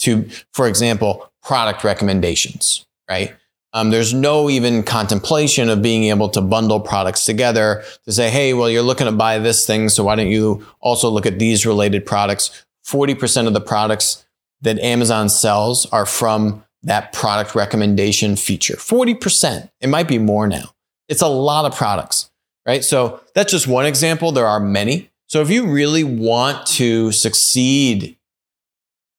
to, 0.00 0.28
for 0.52 0.66
example, 0.66 1.30
product 1.42 1.84
recommendations, 1.84 2.84
right? 3.08 3.34
Um, 3.72 3.90
there's 3.90 4.14
no 4.14 4.50
even 4.50 4.82
contemplation 4.82 5.68
of 5.68 5.82
being 5.82 6.04
able 6.04 6.30
to 6.30 6.40
bundle 6.40 6.80
products 6.80 7.24
together 7.24 7.84
to 8.06 8.12
say, 8.12 8.30
hey, 8.30 8.54
well, 8.54 8.70
you're 8.70 8.82
looking 8.82 9.06
to 9.06 9.12
buy 9.12 9.38
this 9.38 9.66
thing, 9.66 9.88
so 9.88 10.04
why 10.04 10.16
don't 10.16 10.28
you 10.28 10.66
also 10.80 11.08
look 11.10 11.26
at 11.26 11.38
these 11.38 11.66
related 11.66 12.06
products? 12.06 12.64
40% 12.86 13.46
of 13.46 13.52
the 13.52 13.60
products 13.60 14.24
that 14.62 14.78
Amazon 14.80 15.28
sells 15.28 15.86
are 15.86 16.06
from 16.06 16.64
that 16.82 17.12
product 17.12 17.54
recommendation 17.54 18.36
feature. 18.36 18.76
40%. 18.76 19.70
It 19.80 19.88
might 19.88 20.08
be 20.08 20.18
more 20.18 20.46
now. 20.46 20.74
It's 21.08 21.22
a 21.22 21.28
lot 21.28 21.64
of 21.64 21.76
products, 21.76 22.30
right? 22.66 22.84
So 22.84 23.20
that's 23.34 23.50
just 23.50 23.66
one 23.66 23.86
example. 23.86 24.32
There 24.32 24.46
are 24.46 24.60
many. 24.60 25.10
So 25.26 25.42
if 25.42 25.50
you 25.50 25.66
really 25.66 26.04
want 26.04 26.66
to 26.66 27.12
succeed 27.12 28.16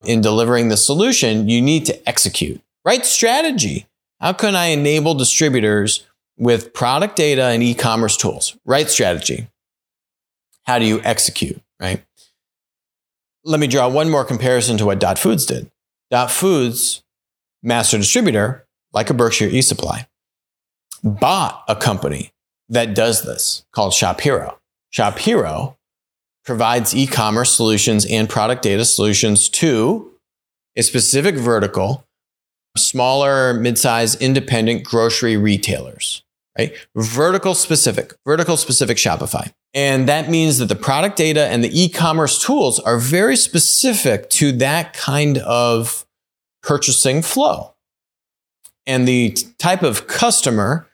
in 0.05 0.21
delivering 0.21 0.69
the 0.69 0.77
solution, 0.77 1.49
you 1.49 1.61
need 1.61 1.85
to 1.85 2.09
execute. 2.09 2.61
Right 2.85 3.05
strategy. 3.05 3.87
How 4.19 4.33
can 4.33 4.55
I 4.55 4.67
enable 4.67 5.13
distributors 5.13 6.05
with 6.37 6.73
product 6.73 7.15
data 7.15 7.43
and 7.45 7.61
e 7.61 7.73
commerce 7.73 8.17
tools? 8.17 8.57
Right 8.65 8.89
strategy. 8.89 9.47
How 10.63 10.79
do 10.79 10.85
you 10.85 11.01
execute? 11.03 11.61
Right. 11.79 12.03
Let 13.43 13.59
me 13.59 13.67
draw 13.67 13.87
one 13.87 14.09
more 14.09 14.25
comparison 14.25 14.77
to 14.77 14.85
what 14.85 14.99
Dot 14.99 15.17
Foods 15.17 15.45
did. 15.45 15.69
Dot 16.11 16.31
Foods, 16.31 17.03
master 17.61 17.97
distributor, 17.97 18.65
like 18.93 19.09
a 19.09 19.13
Berkshire 19.13 19.47
e 19.47 19.61
supply, 19.61 20.07
bought 21.03 21.63
a 21.67 21.75
company 21.75 22.31
that 22.69 22.93
does 22.93 23.23
this 23.23 23.65
called 23.71 23.93
ShopHero. 23.93 24.55
Shop 24.91 25.17
Hero 25.19 25.77
provides 26.45 26.95
e 26.95 27.05
commerce 27.05 27.53
solutions 27.53 28.05
and 28.05 28.29
product 28.29 28.61
data 28.61 28.85
solutions 28.85 29.49
to 29.49 30.11
a 30.75 30.81
specific 30.81 31.35
vertical, 31.35 32.05
smaller, 32.77 33.53
mid 33.53 33.77
sized 33.77 34.21
independent 34.21 34.83
grocery 34.83 35.37
retailers, 35.37 36.23
right? 36.57 36.73
Vertical 36.95 37.53
specific, 37.53 38.13
vertical 38.25 38.57
specific 38.57 38.97
Shopify. 38.97 39.51
And 39.73 40.07
that 40.09 40.29
means 40.29 40.57
that 40.57 40.65
the 40.65 40.75
product 40.75 41.17
data 41.17 41.45
and 41.47 41.63
the 41.63 41.79
e 41.79 41.89
commerce 41.89 42.43
tools 42.43 42.79
are 42.79 42.97
very 42.97 43.35
specific 43.35 44.29
to 44.31 44.51
that 44.53 44.93
kind 44.93 45.37
of 45.39 46.05
purchasing 46.61 47.21
flow. 47.21 47.75
And 48.85 49.07
the 49.07 49.37
type 49.57 49.83
of 49.83 50.07
customer 50.07 50.89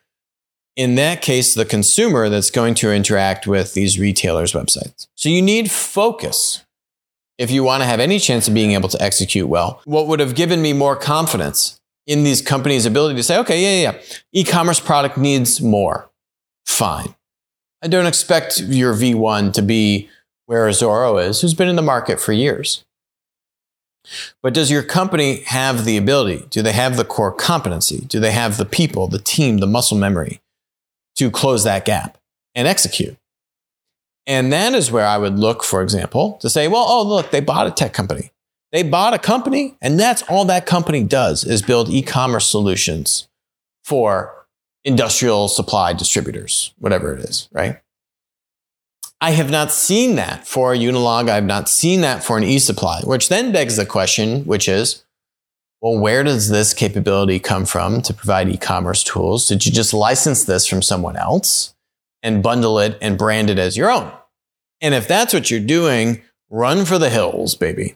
in 0.75 0.95
that 0.95 1.21
case, 1.21 1.54
the 1.54 1.65
consumer 1.65 2.30
that's 2.30 2.51
going 2.51 2.73
to 2.75 2.91
interact 2.91 3.47
with 3.47 3.73
these 3.73 3.97
retailers' 3.97 4.54
websites. 4.54 5.08
So 5.15 5.30
you 5.30 5.41
need 5.41 5.71
focus 5.71 6.65
if 7.38 7.51
you 7.51 7.63
want 7.63 7.82
to 7.82 7.88
have 7.88 7.99
any 7.99 8.19
chance 8.19 8.47
of 8.47 8.54
being 8.54 8.71
able 8.71 8.89
to 8.89 9.01
execute 9.01 9.47
well. 9.47 9.82
What 9.86 10.08
would 10.08 10.19
have 10.19 10.36
given 10.36 10.62
me 10.62 10.73
more 10.73 10.95
confidence 10.95 11.80
in 12.08 12.23
these 12.23 12.41
companies' 12.41 12.86
ability 12.86 13.15
to 13.15 13.23
say, 13.23 13.38
okay, 13.39 13.62
yeah, 13.62 13.91
yeah, 13.91 13.97
yeah. 13.97 14.06
e-commerce 14.34 14.80
product 14.80 15.17
needs 15.17 15.62
more. 15.62 16.10
Fine. 16.65 17.15
I 17.82 17.88
don't 17.88 18.06
expect 18.06 18.60
your 18.60 18.93
V1 18.93 19.54
to 19.54 19.62
be 19.62 20.10
where 20.45 20.71
Zoro 20.71 21.17
is, 21.17 21.41
who's 21.41 21.54
been 21.54 21.67
in 21.67 21.75
the 21.75 21.82
market 21.82 22.19
for 22.19 22.32
years. 22.32 22.86
But 24.41 24.54
does 24.54 24.72
your 24.72 24.84
company 24.84 25.41
have 25.48 25.86
the 25.86 25.98
ability? 25.98 26.46
Do 26.50 26.62
they 26.62 26.74
have 26.74 26.98
the 26.98 27.06
core 27.06 27.32
competency? 27.32 28.06
Do 28.08 28.20
they 28.20 28.32
have 28.32 28.58
the 28.58 28.65
people, 28.65 29.08
the 29.08 29.20
team, 29.20 29.58
the 29.58 29.68
muscle 29.68 29.98
memory 29.98 30.41
to 31.15 31.32
close 31.32 31.63
that 31.63 31.86
gap 31.86 32.18
and 32.54 32.68
execute. 32.68 33.18
And 34.28 34.52
that 34.52 34.74
is 34.74 34.91
where 34.91 35.06
I 35.06 35.18
would 35.18 35.38
look, 35.38 35.63
for 35.63 35.82
example, 35.82 36.38
to 36.41 36.50
say, 36.50 36.68
well, 36.68 36.86
oh, 36.88 37.04
look, 37.04 37.32
they 37.32 37.41
bought 37.41 37.68
a 37.68 37.72
tech 37.72 37.94
company. 37.94 38.32
They 38.72 38.84
bought 38.84 39.13
a 39.13 39.20
company, 39.20 39.78
and 39.82 40.00
that's 40.00 40.24
all 40.24 40.46
that 40.46 40.65
company 40.65 41.04
does 41.04 41.44
is 41.44 41.62
build 41.62 41.89
e 41.89 42.02
commerce 42.02 42.48
solutions 42.48 43.28
for 43.84 44.48
industrial 44.84 45.48
supply 45.48 45.94
distributors, 45.94 46.74
whatever 46.80 47.13
it 47.13 47.22
is, 47.22 47.48
right? 47.52 47.80
I 49.21 49.32
have 49.32 49.49
not 49.49 49.71
seen 49.71 50.15
that 50.15 50.47
for 50.47 50.73
a 50.73 50.78
Unilog. 50.78 51.30
I 51.30 51.36
have 51.36 51.45
not 51.45 51.69
seen 51.69 52.01
that 52.01 52.23
for 52.23 52.38
an 52.38 52.43
e 52.43 52.60
supply, 52.60 53.01
which 53.04 53.30
then 53.30 53.51
begs 53.51 53.78
the 53.78 53.86
question, 53.86 54.43
which 54.43 54.67
is, 54.67 55.04
well, 55.82 55.99
where 55.99 56.23
does 56.23 56.49
this 56.49 56.73
capability 56.73 57.39
come 57.39 57.65
from 57.65 58.01
to 58.01 58.13
provide 58.13 58.49
e-commerce 58.49 59.04
tools? 59.04 59.47
Did 59.47 59.65
you 59.65 59.71
just 59.71 59.93
license 59.93 60.43
this 60.43 60.65
from 60.65 60.82
someone 60.82 61.15
else 61.15 61.75
and 62.23 62.41
bundle 62.41 62.80
it 62.80 62.97
and 63.01 63.17
brand 63.17 63.49
it 63.49 63.60
as 63.60 63.78
your 63.78 63.91
own? 63.91 64.12
And 64.82 64.93
if 64.93 65.08
that's 65.08 65.34
what 65.34 65.51
you're 65.51 65.60
doing, 65.60 66.21
run 66.49 66.86
for 66.86 66.97
the 66.97 67.10
hills, 67.10 67.56
baby. 67.56 67.95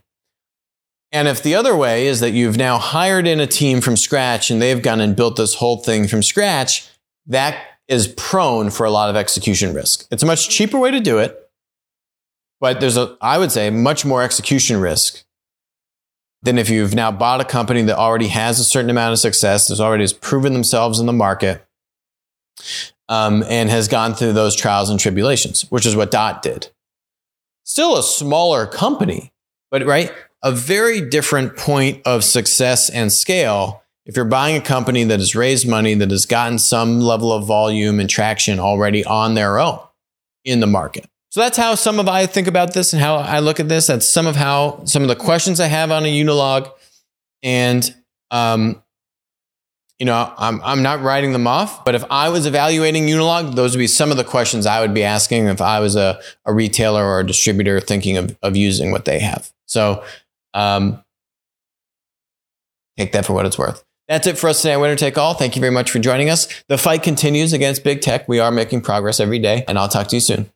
And 1.12 1.28
if 1.28 1.42
the 1.42 1.56
other 1.56 1.76
way 1.76 2.06
is 2.06 2.20
that 2.20 2.32
you've 2.32 2.58
now 2.58 2.78
hired 2.78 3.28
in 3.28 3.40
a 3.40 3.48
team 3.48 3.82
from 3.82 3.98
scratch 3.98 4.52
and 4.52 4.62
they've 4.62 4.82
gone 4.82 5.02
and 5.02 5.16
built 5.16 5.36
this 5.36 5.56
whole 5.56 5.78
thing 5.78 6.08
from 6.08 6.22
scratch, 6.22 6.88
that 7.26 7.58
is 7.90 8.08
prone 8.08 8.70
for 8.70 8.86
a 8.86 8.92
lot 8.92 9.10
of 9.10 9.16
execution 9.16 9.74
risk. 9.74 10.08
It's 10.12 10.24
a 10.24 10.26
much 10.26 10.48
cheaper 10.50 10.80
way 10.80 10.92
to 10.92 11.00
do 11.00 11.18
it, 11.18 11.50
but 12.62 12.80
there's 12.80 12.96
a, 12.96 13.18
I 13.20 13.38
would 13.38 13.52
say, 13.52 13.70
much 13.70 14.06
more 14.06 14.22
execution 14.22 14.80
risk 14.80 15.26
than 16.42 16.58
if 16.58 16.70
you've 16.70 16.96
now 16.96 17.12
bought 17.12 17.42
a 17.42 17.46
company 17.46 17.82
that 17.82 17.98
already 17.98 18.28
has 18.28 18.60
a 18.60 18.64
certain 18.64 18.90
amount 18.90 19.12
of 19.12 19.20
success, 19.20 19.68
that's 19.68 19.82
already 19.82 20.04
has 20.04 20.14
proven 20.14 20.54
themselves 20.54 21.00
in 21.00 21.06
the 21.06 21.14
market, 21.14 21.66
um, 23.10 23.44
and 23.50 23.70
has 23.70 23.88
gone 23.88 24.14
through 24.14 24.34
those 24.34 24.56
trials 24.56 24.90
and 24.90 25.00
tribulations, 25.00 25.64
which 25.72 25.86
is 25.86 25.96
what 25.96 26.12
Dot 26.12 26.42
did. 26.42 26.70
Still 27.64 27.98
a 27.98 28.04
smaller 28.04 28.66
company, 28.66 29.34
but 29.72 29.86
right, 29.86 30.14
a 30.44 30.52
very 30.52 31.02
different 31.02 31.58
point 31.58 32.02
of 32.06 32.24
success 32.24 32.90
and 32.90 33.12
scale. 33.12 33.84
If 34.10 34.16
you're 34.16 34.26
buying 34.26 34.56
a 34.56 34.62
company 34.62 35.04
that 35.04 35.20
has 35.20 35.36
raised 35.36 35.68
money, 35.68 35.94
that 35.94 36.10
has 36.10 36.26
gotten 36.26 36.58
some 36.58 37.00
level 37.00 37.32
of 37.32 37.46
volume 37.46 38.00
and 38.00 38.10
traction 38.10 38.58
already 38.58 39.06
on 39.06 39.36
their 39.36 39.60
own 39.60 39.82
in 40.44 40.62
the 40.62 40.66
market. 40.66 41.06
So 41.30 41.42
that's 41.42 41.56
how 41.56 41.76
some 41.76 42.00
of 42.00 42.10
I 42.10 42.26
think 42.26 42.48
about 42.48 42.74
this 42.74 42.92
and 42.92 43.00
how 43.00 43.18
I 43.18 43.38
look 43.38 43.60
at 43.60 43.70
this. 43.70 43.86
That's 43.86 44.10
some 44.10 44.26
of 44.26 44.36
how 44.36 44.84
some 44.86 45.04
of 45.04 45.10
the 45.10 45.16
questions 45.16 45.60
I 45.60 45.68
have 45.68 45.92
on 45.92 46.06
a 46.06 46.08
Unilog, 46.08 46.72
and 47.44 47.96
um, 48.32 48.82
you 50.00 50.08
know, 50.08 50.34
I'm 50.36 50.60
I'm 50.64 50.82
not 50.82 51.04
writing 51.04 51.32
them 51.32 51.46
off. 51.46 51.86
But 51.86 51.94
if 51.94 52.04
I 52.10 52.30
was 52.30 52.48
evaluating 52.48 53.04
Unilog, 53.04 53.54
those 53.54 53.76
would 53.76 53.80
be 53.80 53.86
some 53.86 54.10
of 54.10 54.18
the 54.18 54.24
questions 54.24 54.66
I 54.66 54.82
would 54.82 54.96
be 54.96 55.04
asking 55.04 55.46
if 55.46 55.62
I 55.62 55.80
was 55.82 55.96
a, 55.96 56.20
a 56.46 56.52
retailer 56.52 57.06
or 57.06 57.20
a 57.20 57.28
distributor 57.28 57.80
thinking 57.80 58.18
of 58.18 58.36
of 58.42 58.58
using 58.58 58.92
what 58.92 59.06
they 59.06 59.20
have. 59.20 59.54
So, 59.68 60.04
um, 60.56 61.04
take 62.98 63.12
that 63.12 63.28
for 63.28 63.34
what 63.34 63.46
it's 63.46 63.60
worth. 63.60 63.84
That's 64.10 64.26
it 64.26 64.40
for 64.40 64.50
us 64.50 64.64
today 64.64 64.76
Winner 64.76 64.96
Take 64.96 65.20
All. 65.20 65.36
Thank 65.36 65.56
you 65.56 65.60
very 65.60 65.72
much 65.72 65.92
for 65.92 66.00
joining 66.00 66.32
us. 66.32 66.48
The 66.68 66.80
fight 66.80 67.04
continues 67.04 67.54
against 67.54 67.84
big 67.84 68.02
tech. 68.02 68.28
We 68.28 68.40
are 68.40 68.50
making 68.50 68.82
progress 68.82 69.20
every 69.20 69.38
day, 69.38 69.64
and 69.68 69.78
I'll 69.78 69.88
talk 69.88 70.08
to 70.08 70.16
you 70.16 70.20
soon. 70.20 70.50